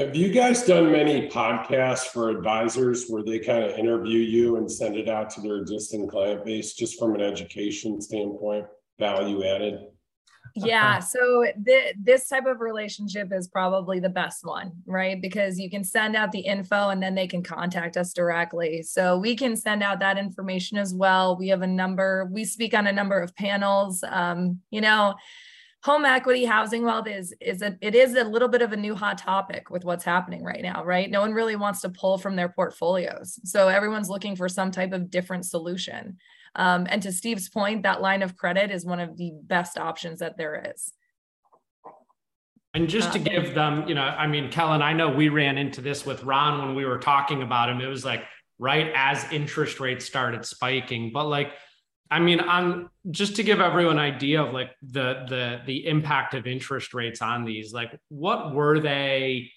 Have 0.00 0.16
you 0.16 0.32
guys 0.32 0.64
done 0.64 0.90
many 0.90 1.28
podcasts 1.28 2.06
for 2.06 2.30
advisors 2.30 3.06
where 3.08 3.22
they 3.22 3.38
kind 3.38 3.62
of 3.62 3.78
interview 3.78 4.20
you 4.20 4.56
and 4.56 4.70
send 4.70 4.96
it 4.96 5.10
out 5.10 5.28
to 5.30 5.42
their 5.42 5.56
existing 5.56 6.08
client 6.08 6.42
base 6.42 6.72
just 6.72 6.98
from 6.98 7.14
an 7.14 7.20
education 7.20 8.00
standpoint, 8.00 8.64
value 9.00 9.42
added? 9.44 9.80
Yeah, 10.54 10.98
so 10.98 11.44
th- 11.64 11.94
this 12.02 12.28
type 12.28 12.46
of 12.46 12.60
relationship 12.60 13.32
is 13.32 13.48
probably 13.48 14.00
the 14.00 14.08
best 14.08 14.44
one, 14.44 14.72
right? 14.86 15.20
Because 15.20 15.58
you 15.58 15.70
can 15.70 15.84
send 15.84 16.16
out 16.16 16.32
the 16.32 16.40
info 16.40 16.88
and 16.88 17.02
then 17.02 17.14
they 17.14 17.26
can 17.26 17.42
contact 17.42 17.96
us 17.96 18.12
directly. 18.12 18.82
So 18.82 19.18
we 19.18 19.36
can 19.36 19.56
send 19.56 19.82
out 19.82 20.00
that 20.00 20.18
information 20.18 20.78
as 20.78 20.92
well. 20.94 21.36
We 21.36 21.48
have 21.48 21.62
a 21.62 21.66
number, 21.66 22.28
we 22.32 22.44
speak 22.44 22.74
on 22.74 22.86
a 22.86 22.92
number 22.92 23.20
of 23.20 23.34
panels. 23.36 24.02
Um, 24.08 24.60
you 24.70 24.80
know, 24.80 25.14
home 25.82 26.04
equity 26.04 26.44
housing 26.44 26.82
wealth 26.84 27.06
is 27.06 27.34
is 27.40 27.62
a 27.62 27.76
it 27.80 27.94
is 27.94 28.14
a 28.14 28.24
little 28.24 28.48
bit 28.48 28.60
of 28.60 28.72
a 28.72 28.76
new 28.76 28.94
hot 28.94 29.16
topic 29.16 29.70
with 29.70 29.82
what's 29.82 30.04
happening 30.04 30.44
right 30.44 30.62
now 30.62 30.84
right 30.84 31.10
no 31.10 31.22
one 31.22 31.32
really 31.32 31.56
wants 31.56 31.80
to 31.80 31.88
pull 31.88 32.18
from 32.18 32.36
their 32.36 32.50
portfolios 32.50 33.40
so 33.44 33.68
everyone's 33.68 34.10
looking 34.10 34.36
for 34.36 34.46
some 34.46 34.70
type 34.70 34.92
of 34.92 35.10
different 35.10 35.46
solution 35.46 36.18
um, 36.56 36.86
and 36.90 37.02
to 37.02 37.12
steve's 37.12 37.48
point 37.48 37.82
that 37.82 38.00
line 38.00 38.22
of 38.22 38.36
credit 38.36 38.70
is 38.70 38.84
one 38.84 39.00
of 39.00 39.16
the 39.16 39.32
best 39.44 39.78
options 39.78 40.20
that 40.20 40.36
there 40.36 40.70
is 40.74 40.92
And 42.74 42.88
just 42.88 43.12
to 43.14 43.18
Uh, 43.18 43.22
give 43.24 43.54
them, 43.54 43.88
you 43.88 43.94
know, 43.94 44.02
I 44.04 44.26
mean, 44.28 44.48
Kellan, 44.50 44.80
I 44.80 44.92
know 44.92 45.10
we 45.10 45.28
ran 45.28 45.58
into 45.58 45.80
this 45.80 46.06
with 46.06 46.22
Ron 46.22 46.64
when 46.64 46.76
we 46.76 46.84
were 46.84 46.98
talking 46.98 47.42
about 47.42 47.68
him. 47.68 47.80
It 47.80 47.88
was 47.88 48.04
like 48.04 48.22
right 48.60 48.92
as 48.94 49.26
interest 49.32 49.80
rates 49.80 50.04
started 50.04 50.44
spiking, 50.44 51.10
but 51.12 51.26
like, 51.26 51.52
I 52.12 52.20
mean, 52.20 52.40
on 52.40 52.88
just 53.10 53.34
to 53.36 53.42
give 53.42 53.60
everyone 53.60 53.98
an 53.98 54.04
idea 54.04 54.42
of 54.42 54.52
like 54.52 54.70
the 54.82 55.24
the 55.28 55.62
the 55.66 55.86
impact 55.86 56.34
of 56.34 56.46
interest 56.46 56.94
rates 56.94 57.20
on 57.22 57.44
these, 57.44 57.72
like 57.72 57.98
what 58.08 58.54
were 58.54 58.78
they 58.78 59.50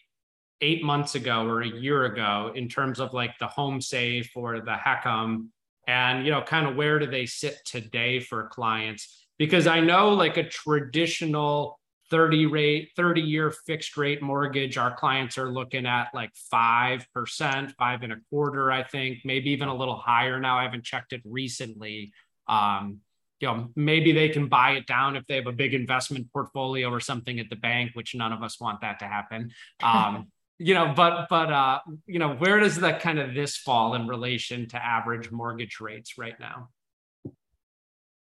eight 0.62 0.84
months 0.84 1.14
ago 1.16 1.46
or 1.46 1.62
a 1.62 1.68
year 1.68 2.06
ago 2.06 2.52
in 2.56 2.68
terms 2.68 3.00
of 3.00 3.14
like 3.14 3.38
the 3.38 3.48
HomeSafe 3.48 4.30
or 4.36 4.60
the 4.62 4.78
HECM, 4.86 5.50
and 5.88 6.26
you 6.26 6.32
know, 6.32 6.41
kind 6.41 6.67
of 6.67 6.76
where 6.76 7.00
do 7.00 7.08
they 7.08 7.26
sit 7.26 7.58
today 7.65 8.19
for 8.19 8.48
clients? 8.48 9.26
Because 9.38 9.67
I 9.67 9.80
know 9.80 10.10
like 10.10 10.38
a 10.38 10.48
traditional 10.48 11.80
30 12.10 12.46
rate 12.46 12.91
30 12.96 13.22
year 13.22 13.52
fixed 13.65 13.98
rate 13.98 14.22
mortgage 14.22 14.78
our 14.78 14.93
clients 14.93 15.38
are 15.38 15.52
looking 15.52 15.88
at 15.88 16.10
like 16.13 16.30
5% 16.54 17.72
five 17.72 18.04
and 18.04 18.13
a 18.13 18.17
quarter 18.30 18.72
i 18.72 18.84
think 18.84 19.19
maybe 19.24 19.50
even 19.52 19.69
a 19.69 19.74
little 19.74 19.96
higher 19.96 20.39
now 20.39 20.60
i 20.60 20.63
haven't 20.63 20.84
checked 20.84 21.13
it 21.13 21.22
recently 21.26 22.12
um, 22.48 23.00
you 23.43 23.50
know, 23.50 23.69
maybe 23.76 24.13
they 24.13 24.30
can 24.30 24.48
buy 24.48 24.72
it 24.72 24.88
down 24.88 25.17
if 25.17 25.28
they 25.28 25.36
have 25.36 25.48
a 25.48 25.52
big 25.52 25.74
investment 25.74 26.32
portfolio 26.32 26.89
or 26.89 27.02
something 27.02 27.41
at 27.41 27.50
the 27.50 27.58
bank, 27.58 27.91
which 27.93 28.15
none 28.15 28.32
of 28.32 28.41
us 28.41 28.58
want 28.58 28.80
that 28.82 29.00
to 29.00 29.06
happen. 29.06 29.52
Um, 29.84 30.32
you 30.63 30.73
know, 30.73 30.93
but 30.95 31.28
but 31.30 31.52
uh, 31.52 31.80
you 32.06 32.19
know, 32.19 32.36
where 32.36 32.60
does 32.60 32.78
that 32.78 33.02
kind 33.02 33.19
of 33.19 33.34
this 33.34 33.58
fall 33.58 33.95
in 33.95 34.08
relation 34.08 34.67
to 34.69 34.84
average 34.84 35.30
mortgage 35.30 35.80
rates 35.82 36.17
right 36.17 36.39
now? 36.39 36.69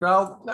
Well, 0.00 0.44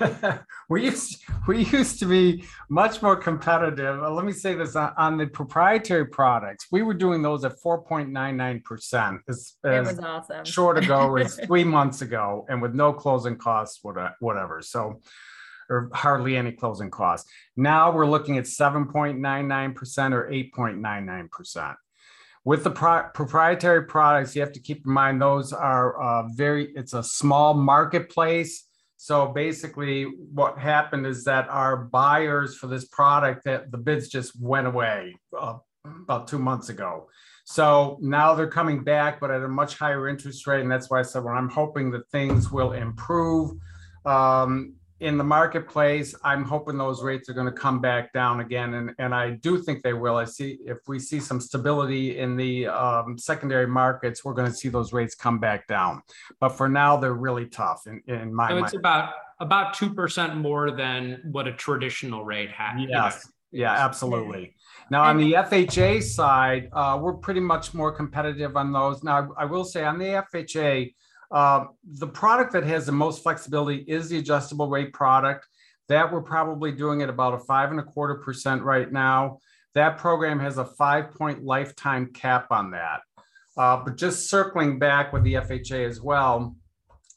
we 0.68 0.84
used 0.84 1.22
we 1.46 1.64
used 1.66 2.00
to 2.00 2.06
be 2.06 2.44
much 2.68 3.02
more 3.02 3.16
competitive. 3.16 4.02
Uh, 4.02 4.10
let 4.10 4.24
me 4.24 4.32
say 4.32 4.54
this 4.54 4.76
on, 4.76 4.92
on, 4.96 5.16
the 5.16 5.26
proprietary 5.26 6.06
products. 6.06 6.66
We 6.72 6.82
were 6.82 6.94
doing 6.94 7.22
those 7.22 7.44
at 7.44 7.52
4.99 7.64 8.64
percent. 8.64 9.20
As, 9.28 9.54
as 9.64 9.88
it 9.88 9.96
was 9.96 10.04
awesome. 10.04 10.44
Short 10.44 10.78
ago 10.78 11.16
as 11.16 11.38
three 11.46 11.64
months 11.64 12.02
ago, 12.02 12.46
and 12.48 12.60
with 12.60 12.74
no 12.74 12.92
closing 12.92 13.36
costs, 13.36 13.80
whatever. 13.82 14.60
So, 14.62 15.00
or 15.70 15.90
hardly 15.94 16.36
any 16.36 16.52
closing 16.52 16.90
costs. 16.90 17.30
Now 17.56 17.90
we're 17.92 18.06
looking 18.06 18.36
at 18.36 18.44
7.99 18.44 19.74
percent 19.74 20.12
or 20.12 20.24
8.99 20.24 21.30
percent. 21.30 21.76
With 22.44 22.64
the 22.64 22.70
pro- 22.70 23.08
proprietary 23.14 23.84
products, 23.84 24.34
you 24.34 24.42
have 24.42 24.52
to 24.52 24.60
keep 24.60 24.84
in 24.84 24.92
mind 24.92 25.22
those 25.22 25.52
are 25.52 26.00
uh, 26.02 26.28
very. 26.34 26.72
It's 26.74 26.94
a 26.94 27.02
small 27.02 27.54
marketplace 27.54 28.66
so 29.02 29.28
basically, 29.28 30.02
what 30.04 30.58
happened 30.58 31.06
is 31.06 31.24
that 31.24 31.48
our 31.48 31.74
buyers 31.74 32.54
for 32.54 32.66
this 32.66 32.84
product 32.84 33.44
that 33.44 33.70
the 33.70 33.78
bids 33.78 34.10
just 34.10 34.38
went 34.38 34.66
away 34.66 35.16
uh, 35.34 35.54
about 35.86 36.28
two 36.28 36.38
months 36.38 36.68
ago. 36.68 37.08
So 37.44 37.96
now 38.02 38.34
they're 38.34 38.46
coming 38.46 38.84
back, 38.84 39.18
but 39.18 39.30
at 39.30 39.42
a 39.42 39.48
much 39.48 39.78
higher 39.78 40.06
interest 40.06 40.46
rate, 40.46 40.60
and 40.60 40.70
that's 40.70 40.90
why 40.90 40.98
I 40.98 41.02
said, 41.02 41.24
well, 41.24 41.32
I'm 41.32 41.48
hoping 41.48 41.90
that 41.92 42.10
things 42.10 42.52
will 42.52 42.72
improve. 42.72 43.52
Um, 44.04 44.74
in 45.00 45.16
the 45.16 45.24
marketplace, 45.24 46.14
I'm 46.22 46.44
hoping 46.44 46.76
those 46.76 47.02
rates 47.02 47.28
are 47.30 47.32
going 47.32 47.46
to 47.46 47.52
come 47.52 47.80
back 47.80 48.12
down 48.12 48.40
again, 48.40 48.74
and 48.74 48.94
and 48.98 49.14
I 49.14 49.30
do 49.30 49.58
think 49.58 49.82
they 49.82 49.94
will. 49.94 50.16
I 50.16 50.26
see 50.26 50.58
if 50.66 50.78
we 50.86 50.98
see 50.98 51.20
some 51.20 51.40
stability 51.40 52.18
in 52.18 52.36
the 52.36 52.66
um, 52.66 53.16
secondary 53.16 53.66
markets, 53.66 54.24
we're 54.24 54.34
going 54.34 54.50
to 54.50 54.56
see 54.56 54.68
those 54.68 54.92
rates 54.92 55.14
come 55.14 55.38
back 55.38 55.66
down. 55.66 56.02
But 56.38 56.50
for 56.50 56.68
now, 56.68 56.98
they're 56.98 57.14
really 57.14 57.46
tough 57.46 57.86
in, 57.86 58.02
in 58.06 58.34
my 58.34 58.48
so 58.48 58.54
mind. 58.54 58.66
It's 58.66 58.74
about 58.74 59.14
about 59.40 59.72
two 59.72 59.94
percent 59.94 60.36
more 60.36 60.70
than 60.70 61.22
what 61.32 61.48
a 61.48 61.52
traditional 61.52 62.22
rate 62.22 62.50
had. 62.50 62.78
Yes, 62.78 63.26
yeah, 63.52 63.72
absolutely. 63.72 64.54
Now 64.90 65.04
on 65.04 65.16
the 65.16 65.32
FHA 65.32 66.02
side, 66.02 66.68
uh, 66.74 66.98
we're 67.00 67.14
pretty 67.14 67.40
much 67.40 67.72
more 67.72 67.90
competitive 67.90 68.56
on 68.56 68.70
those. 68.70 69.02
Now 69.02 69.30
I 69.38 69.46
will 69.46 69.64
say 69.64 69.82
on 69.84 69.98
the 69.98 70.22
FHA 70.34 70.92
uh, 71.30 71.66
the 71.84 72.06
product 72.06 72.52
that 72.52 72.64
has 72.64 72.86
the 72.86 72.92
most 72.92 73.22
flexibility 73.22 73.84
is 73.86 74.08
the 74.08 74.18
adjustable 74.18 74.68
rate 74.68 74.92
product. 74.92 75.46
That 75.88 76.12
we're 76.12 76.22
probably 76.22 76.72
doing 76.72 77.02
at 77.02 77.08
about 77.08 77.34
a 77.34 77.38
five 77.38 77.70
and 77.70 77.80
a 77.80 77.82
quarter 77.82 78.16
percent 78.16 78.62
right 78.62 78.90
now. 78.90 79.38
That 79.74 79.98
program 79.98 80.38
has 80.40 80.58
a 80.58 80.64
five 80.64 81.12
point 81.12 81.44
lifetime 81.44 82.12
cap 82.12 82.48
on 82.50 82.70
that. 82.72 83.00
Uh, 83.56 83.82
but 83.84 83.96
just 83.96 84.30
circling 84.30 84.78
back 84.78 85.12
with 85.12 85.24
the 85.24 85.34
FHA 85.34 85.86
as 85.88 86.00
well, 86.00 86.56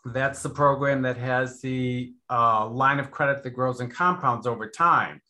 that's 0.06 0.42
the 0.44 0.50
program 0.50 1.02
that 1.04 1.18
has 1.18 1.62
the 1.62 2.14
uh, 2.30 2.68
line 2.68 3.00
of 3.00 3.12
credit 3.12 3.44
that 3.44 3.52
grows 3.52 3.80
and 3.80 3.94
compounds 3.94 4.46
over 4.48 4.70
time. 4.70 5.22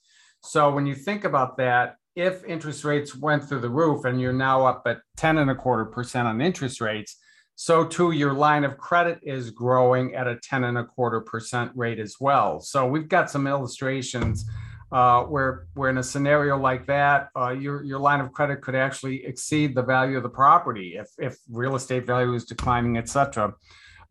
So 0.41 0.72
when 0.72 0.86
you 0.86 0.96
think 0.96 1.24
about 1.24 1.58
that, 1.58 1.96
if 2.15 2.43
interest 2.46 2.84
rates 2.84 3.15
went 3.15 3.43
through 3.43 3.62
the 3.62 3.69
roof 3.69 4.06
and 4.06 4.19
you're 4.19 4.34
now 4.34 4.65
up 4.65 4.84
at 4.86 5.00
10 5.17 5.38
and 5.38 5.52
a 5.52 5.56
quarter 5.56 5.86
percent 5.86 6.28
on 6.28 6.41
interest 6.41 6.82
rates, 6.82 7.17
so 7.63 7.86
too 7.86 8.12
your 8.12 8.34
line 8.34 8.65
of 8.65 8.78
credit 8.78 9.19
is 9.23 9.49
growing 9.49 10.15
at 10.15 10.28
a 10.28 10.36
10 10.36 10.65
and 10.65 10.78
a 10.78 10.84
quarter 10.84 11.21
percent 11.21 11.71
rate 11.76 11.97
as 11.97 12.17
well. 12.19 12.60
So 12.60 12.86
we've 12.86 13.08
got 13.08 13.32
some 13.32 13.47
illustrations 13.47 14.43
uh, 14.91 15.23
where 15.23 15.67
where 15.73 15.89
in 15.89 15.97
a 15.97 16.04
scenario 16.04 16.58
like 16.58 16.86
that, 16.88 17.30
uh, 17.38 17.52
your 17.52 17.82
your 17.86 17.99
line 17.99 18.19
of 18.19 18.34
credit 18.34 18.62
could 18.62 18.76
actually 18.76 19.26
exceed 19.26 19.76
the 19.76 19.82
value 19.82 20.17
of 20.17 20.23
the 20.23 20.30
property 20.30 20.97
if 20.97 21.08
if 21.17 21.38
real 21.49 21.78
estate 21.78 22.06
value 22.06 22.34
is 22.34 22.43
declining, 22.43 22.97
et 22.97 23.08
cetera. 23.08 23.54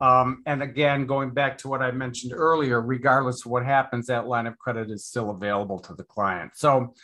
Um, 0.00 0.42
and 0.46 0.62
again, 0.62 1.04
going 1.04 1.32
back 1.32 1.58
to 1.58 1.68
what 1.68 1.82
I 1.82 1.90
mentioned 1.90 2.32
earlier, 2.34 2.80
regardless 2.80 3.44
of 3.44 3.50
what 3.50 3.66
happens, 3.66 4.06
that 4.06 4.26
line 4.26 4.46
of 4.46 4.56
credit 4.56 4.90
is 4.90 5.04
still 5.04 5.28
available 5.28 5.78
to 5.80 5.92
the 5.94 6.04
client. 6.04 6.52
So 6.54 6.94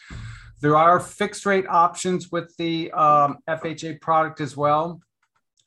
there 0.62 0.78
are 0.78 0.98
fixed 0.98 1.44
rate 1.44 1.66
options 1.68 2.32
with 2.32 2.56
the 2.56 2.90
um, 2.92 3.36
FHA 3.46 4.00
product 4.00 4.40
as 4.40 4.56
well 4.56 5.02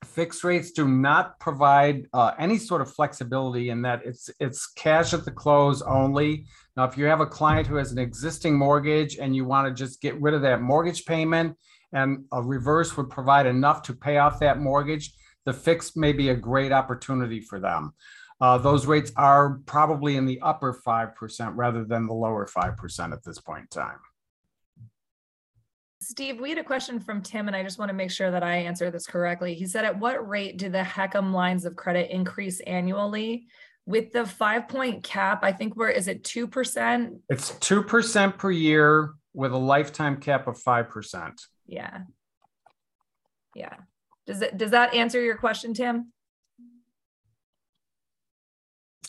fixed 0.03 0.43
rates 0.43 0.71
do 0.71 0.87
not 0.87 1.39
provide 1.39 2.07
uh, 2.13 2.31
any 2.39 2.57
sort 2.57 2.81
of 2.81 2.93
flexibility 2.93 3.69
in 3.69 3.81
that 3.83 4.01
it's 4.05 4.29
it's 4.39 4.67
cash 4.73 5.13
at 5.13 5.25
the 5.25 5.31
close 5.31 5.81
only. 5.81 6.45
Now, 6.75 6.85
if 6.85 6.97
you 6.97 7.05
have 7.05 7.21
a 7.21 7.25
client 7.25 7.67
who 7.67 7.75
has 7.75 7.91
an 7.91 7.99
existing 7.99 8.57
mortgage 8.57 9.17
and 9.17 9.35
you 9.35 9.45
want 9.45 9.67
to 9.67 9.73
just 9.73 10.01
get 10.01 10.19
rid 10.21 10.33
of 10.33 10.41
that 10.41 10.61
mortgage 10.61 11.05
payment 11.05 11.57
and 11.93 12.25
a 12.31 12.41
reverse 12.41 12.95
would 12.97 13.09
provide 13.09 13.45
enough 13.45 13.81
to 13.83 13.93
pay 13.93 14.17
off 14.17 14.39
that 14.39 14.59
mortgage, 14.59 15.13
the 15.45 15.53
fixed 15.53 15.97
may 15.97 16.13
be 16.13 16.29
a 16.29 16.35
great 16.35 16.71
opportunity 16.71 17.41
for 17.41 17.59
them. 17.59 17.93
Uh, 18.39 18.57
those 18.57 18.87
rates 18.87 19.11
are 19.17 19.59
probably 19.65 20.15
in 20.15 20.25
the 20.25 20.39
upper 20.41 20.73
5% 20.85 21.51
rather 21.55 21.83
than 21.83 22.07
the 22.07 22.13
lower 22.13 22.47
5% 22.47 23.13
at 23.13 23.23
this 23.23 23.39
point 23.39 23.61
in 23.61 23.67
time. 23.67 23.99
Steve, 26.01 26.41
we 26.41 26.49
had 26.49 26.57
a 26.57 26.63
question 26.63 26.99
from 26.99 27.21
Tim, 27.21 27.47
and 27.47 27.55
I 27.55 27.61
just 27.61 27.77
want 27.77 27.89
to 27.89 27.93
make 27.93 28.09
sure 28.09 28.31
that 28.31 28.41
I 28.41 28.55
answer 28.55 28.89
this 28.89 29.05
correctly. 29.05 29.53
He 29.53 29.67
said, 29.67 29.85
At 29.85 29.99
what 29.99 30.27
rate 30.27 30.57
do 30.57 30.67
the 30.67 30.79
HECM 30.81 31.31
lines 31.31 31.63
of 31.63 31.75
credit 31.75 32.09
increase 32.09 32.59
annually? 32.61 33.47
With 33.85 34.11
the 34.11 34.25
five 34.25 34.67
point 34.67 35.03
cap, 35.03 35.43
I 35.43 35.51
think 35.51 35.75
we're, 35.75 35.89
is 35.89 36.07
it 36.07 36.23
2%? 36.23 37.19
It's 37.29 37.51
2% 37.51 38.37
per 38.37 38.51
year 38.51 39.13
with 39.33 39.51
a 39.51 39.57
lifetime 39.57 40.17
cap 40.17 40.47
of 40.47 40.57
5%. 40.57 41.33
Yeah. 41.67 41.99
Yeah. 43.55 43.75
Does 44.25 44.41
it, 44.41 44.57
does 44.57 44.71
that 44.71 44.93
answer 44.93 45.21
your 45.21 45.37
question, 45.37 45.73
Tim? 45.73 46.11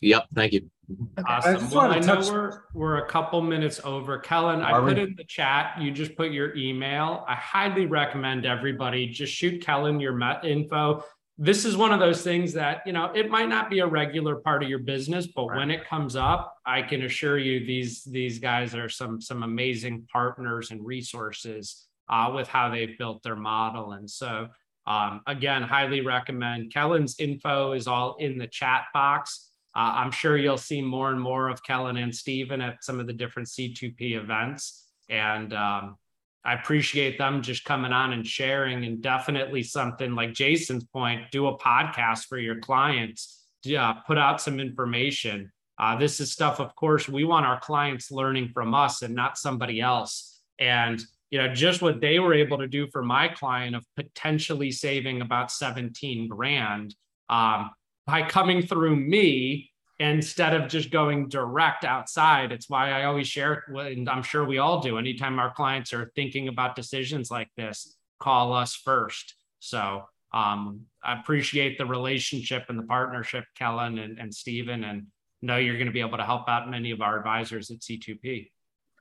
Yep. 0.02 0.26
Thank 0.34 0.52
you. 0.52 0.70
Okay. 1.18 1.32
Awesome. 1.32 1.56
I, 1.56 1.74
well, 1.74 1.92
I 1.92 1.98
know 2.00 2.20
we're 2.30 2.62
we're 2.74 2.96
a 2.98 3.08
couple 3.08 3.40
minutes 3.40 3.80
over. 3.84 4.18
Kellan, 4.18 4.60
I 4.60 4.78
put 4.80 4.98
in 4.98 5.14
the 5.16 5.24
chat. 5.24 5.80
You 5.80 5.90
just 5.90 6.16
put 6.16 6.32
your 6.32 6.54
email. 6.56 7.24
I 7.26 7.34
highly 7.36 7.86
recommend 7.86 8.44
everybody 8.44 9.06
just 9.06 9.32
shoot 9.32 9.62
Kellan 9.62 10.00
your 10.00 10.12
met 10.12 10.44
info. 10.44 11.04
This 11.38 11.64
is 11.64 11.76
one 11.76 11.92
of 11.92 12.00
those 12.00 12.22
things 12.22 12.52
that 12.54 12.82
you 12.84 12.92
know 12.92 13.10
it 13.14 13.30
might 13.30 13.48
not 13.48 13.70
be 13.70 13.78
a 13.78 13.86
regular 13.86 14.36
part 14.36 14.62
of 14.62 14.68
your 14.68 14.80
business, 14.80 15.26
but 15.28 15.46
right. 15.46 15.58
when 15.58 15.70
it 15.70 15.88
comes 15.88 16.14
up, 16.16 16.56
I 16.66 16.82
can 16.82 17.02
assure 17.02 17.38
you 17.38 17.64
these 17.64 18.02
these 18.04 18.38
guys 18.38 18.74
are 18.74 18.88
some 18.88 19.20
some 19.20 19.44
amazing 19.44 20.06
partners 20.12 20.72
and 20.72 20.84
resources 20.84 21.86
uh, 22.10 22.32
with 22.34 22.48
how 22.48 22.68
they've 22.68 22.98
built 22.98 23.22
their 23.22 23.36
model. 23.36 23.92
And 23.92 24.10
so 24.10 24.48
um, 24.86 25.22
again, 25.26 25.62
highly 25.62 26.00
recommend. 26.00 26.72
Kellan's 26.72 27.18
info 27.18 27.72
is 27.72 27.86
all 27.86 28.16
in 28.18 28.36
the 28.36 28.48
chat 28.48 28.86
box. 28.92 29.51
Uh, 29.74 29.92
I'm 29.96 30.10
sure 30.10 30.36
you'll 30.36 30.58
see 30.58 30.82
more 30.82 31.10
and 31.10 31.20
more 31.20 31.48
of 31.48 31.62
Kellan 31.62 31.96
and 31.96 32.14
Stephen 32.14 32.60
at 32.60 32.84
some 32.84 33.00
of 33.00 33.06
the 33.06 33.12
different 33.12 33.48
C2P 33.48 34.16
events. 34.16 34.86
And 35.08 35.52
um, 35.54 35.96
I 36.44 36.54
appreciate 36.54 37.18
them 37.18 37.42
just 37.42 37.64
coming 37.64 37.92
on 37.92 38.12
and 38.12 38.26
sharing, 38.26 38.84
and 38.84 39.00
definitely 39.00 39.62
something 39.62 40.14
like 40.14 40.34
Jason's 40.34 40.84
point 40.84 41.30
do 41.30 41.46
a 41.46 41.58
podcast 41.58 42.26
for 42.26 42.38
your 42.38 42.58
clients, 42.58 43.44
yeah, 43.64 43.92
put 44.06 44.18
out 44.18 44.40
some 44.40 44.58
information. 44.58 45.52
Uh, 45.78 45.96
this 45.96 46.20
is 46.20 46.32
stuff, 46.32 46.60
of 46.60 46.74
course, 46.74 47.08
we 47.08 47.24
want 47.24 47.46
our 47.46 47.60
clients 47.60 48.10
learning 48.10 48.50
from 48.52 48.74
us 48.74 49.02
and 49.02 49.14
not 49.14 49.38
somebody 49.38 49.80
else. 49.80 50.40
And 50.58 51.02
you 51.30 51.38
know, 51.38 51.54
just 51.54 51.80
what 51.80 52.00
they 52.00 52.18
were 52.18 52.34
able 52.34 52.58
to 52.58 52.66
do 52.66 52.86
for 52.88 53.02
my 53.02 53.26
client 53.26 53.74
of 53.74 53.86
potentially 53.96 54.70
saving 54.70 55.22
about 55.22 55.50
17 55.50 56.28
grand. 56.28 56.94
Um, 57.30 57.70
by 58.06 58.22
coming 58.28 58.62
through 58.62 58.96
me 58.96 59.70
instead 59.98 60.54
of 60.54 60.68
just 60.68 60.90
going 60.90 61.28
direct 61.28 61.84
outside. 61.84 62.50
It's 62.50 62.68
why 62.68 62.90
I 62.90 63.04
always 63.04 63.28
share, 63.28 63.64
and 63.68 64.08
I'm 64.08 64.22
sure 64.22 64.44
we 64.44 64.58
all 64.58 64.80
do. 64.80 64.98
Anytime 64.98 65.38
our 65.38 65.52
clients 65.54 65.92
are 65.92 66.10
thinking 66.16 66.48
about 66.48 66.74
decisions 66.74 67.30
like 67.30 67.50
this, 67.56 67.96
call 68.18 68.52
us 68.52 68.74
first. 68.74 69.34
So 69.60 70.02
um, 70.34 70.82
I 71.04 71.20
appreciate 71.20 71.78
the 71.78 71.86
relationship 71.86 72.64
and 72.68 72.78
the 72.78 72.84
partnership, 72.84 73.44
Kellan 73.56 73.98
and, 73.98 74.18
and 74.18 74.34
Stephen, 74.34 74.84
and 74.84 75.06
know 75.40 75.56
you're 75.56 75.76
going 75.76 75.86
to 75.86 75.92
be 75.92 76.00
able 76.00 76.18
to 76.18 76.24
help 76.24 76.48
out 76.48 76.70
many 76.70 76.90
of 76.90 77.00
our 77.00 77.18
advisors 77.18 77.70
at 77.70 77.78
C2P. 77.78 78.50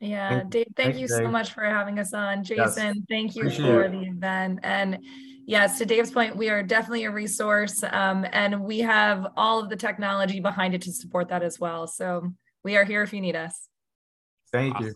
Yeah, 0.01 0.43
Dave, 0.49 0.65
thank 0.76 0.97
you 0.97 1.07
so 1.07 1.28
much 1.28 1.53
for 1.53 1.63
having 1.63 1.99
us 1.99 2.11
on. 2.13 2.43
Jason, 2.43 2.95
yes. 2.95 2.97
thank 3.07 3.36
you 3.36 3.43
Appreciate 3.43 3.65
for 3.67 3.84
it. 3.84 3.91
the 3.91 4.01
event. 4.01 4.59
And 4.63 4.97
yes, 5.45 5.77
to 5.79 5.85
Dave's 5.85 6.11
point, 6.11 6.35
we 6.35 6.49
are 6.49 6.63
definitely 6.63 7.05
a 7.05 7.11
resource 7.11 7.83
um, 7.91 8.25
and 8.31 8.63
we 8.63 8.79
have 8.79 9.27
all 9.37 9.59
of 9.59 9.69
the 9.69 9.75
technology 9.75 10.39
behind 10.39 10.73
it 10.73 10.81
to 10.83 10.91
support 10.91 11.29
that 11.29 11.43
as 11.43 11.59
well. 11.59 11.87
So 11.87 12.31
we 12.63 12.75
are 12.77 12.83
here 12.83 13.03
if 13.03 13.13
you 13.13 13.21
need 13.21 13.35
us. 13.35 13.67
Thank 14.51 14.75
awesome. 14.75 14.87
you. 14.87 14.93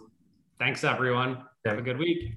Thanks, 0.60 0.84
everyone. 0.84 1.44
Have 1.66 1.78
a 1.78 1.82
good 1.82 1.98
week. 1.98 2.34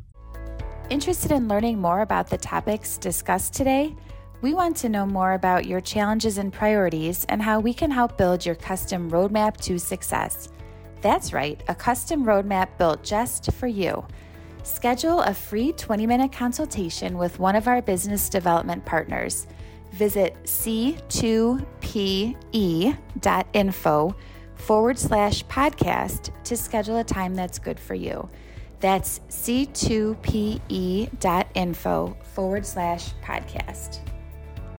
Interested 0.90 1.32
in 1.32 1.48
learning 1.48 1.78
more 1.78 2.00
about 2.00 2.30
the 2.30 2.38
topics 2.38 2.96
discussed 2.96 3.54
today? 3.54 3.94
We 4.40 4.54
want 4.54 4.76
to 4.78 4.88
know 4.88 5.04
more 5.04 5.32
about 5.32 5.66
your 5.66 5.80
challenges 5.80 6.38
and 6.38 6.52
priorities 6.52 7.26
and 7.28 7.42
how 7.42 7.60
we 7.60 7.74
can 7.74 7.90
help 7.90 8.16
build 8.16 8.46
your 8.46 8.54
custom 8.54 9.10
roadmap 9.10 9.56
to 9.62 9.78
success. 9.78 10.48
That's 11.00 11.32
right, 11.32 11.62
a 11.68 11.74
custom 11.74 12.24
roadmap 12.24 12.78
built 12.78 13.02
just 13.02 13.52
for 13.52 13.66
you. 13.66 14.06
Schedule 14.68 15.20
a 15.22 15.32
free 15.32 15.72
20 15.72 16.06
minute 16.06 16.30
consultation 16.30 17.16
with 17.16 17.38
one 17.38 17.56
of 17.56 17.66
our 17.66 17.80
business 17.80 18.28
development 18.28 18.84
partners. 18.84 19.46
Visit 19.92 20.36
c2pe.info 20.44 21.64
forward 24.54 24.98
slash 24.98 25.42
podcast 25.46 26.30
to 26.44 26.54
schedule 26.54 26.98
a 26.98 27.04
time 27.04 27.34
that's 27.34 27.58
good 27.58 27.80
for 27.80 27.94
you. 27.94 28.28
That's 28.80 29.20
c2pe.info 29.30 29.86
forward 32.34 32.66
slash 32.66 33.14
podcast. 33.24 34.07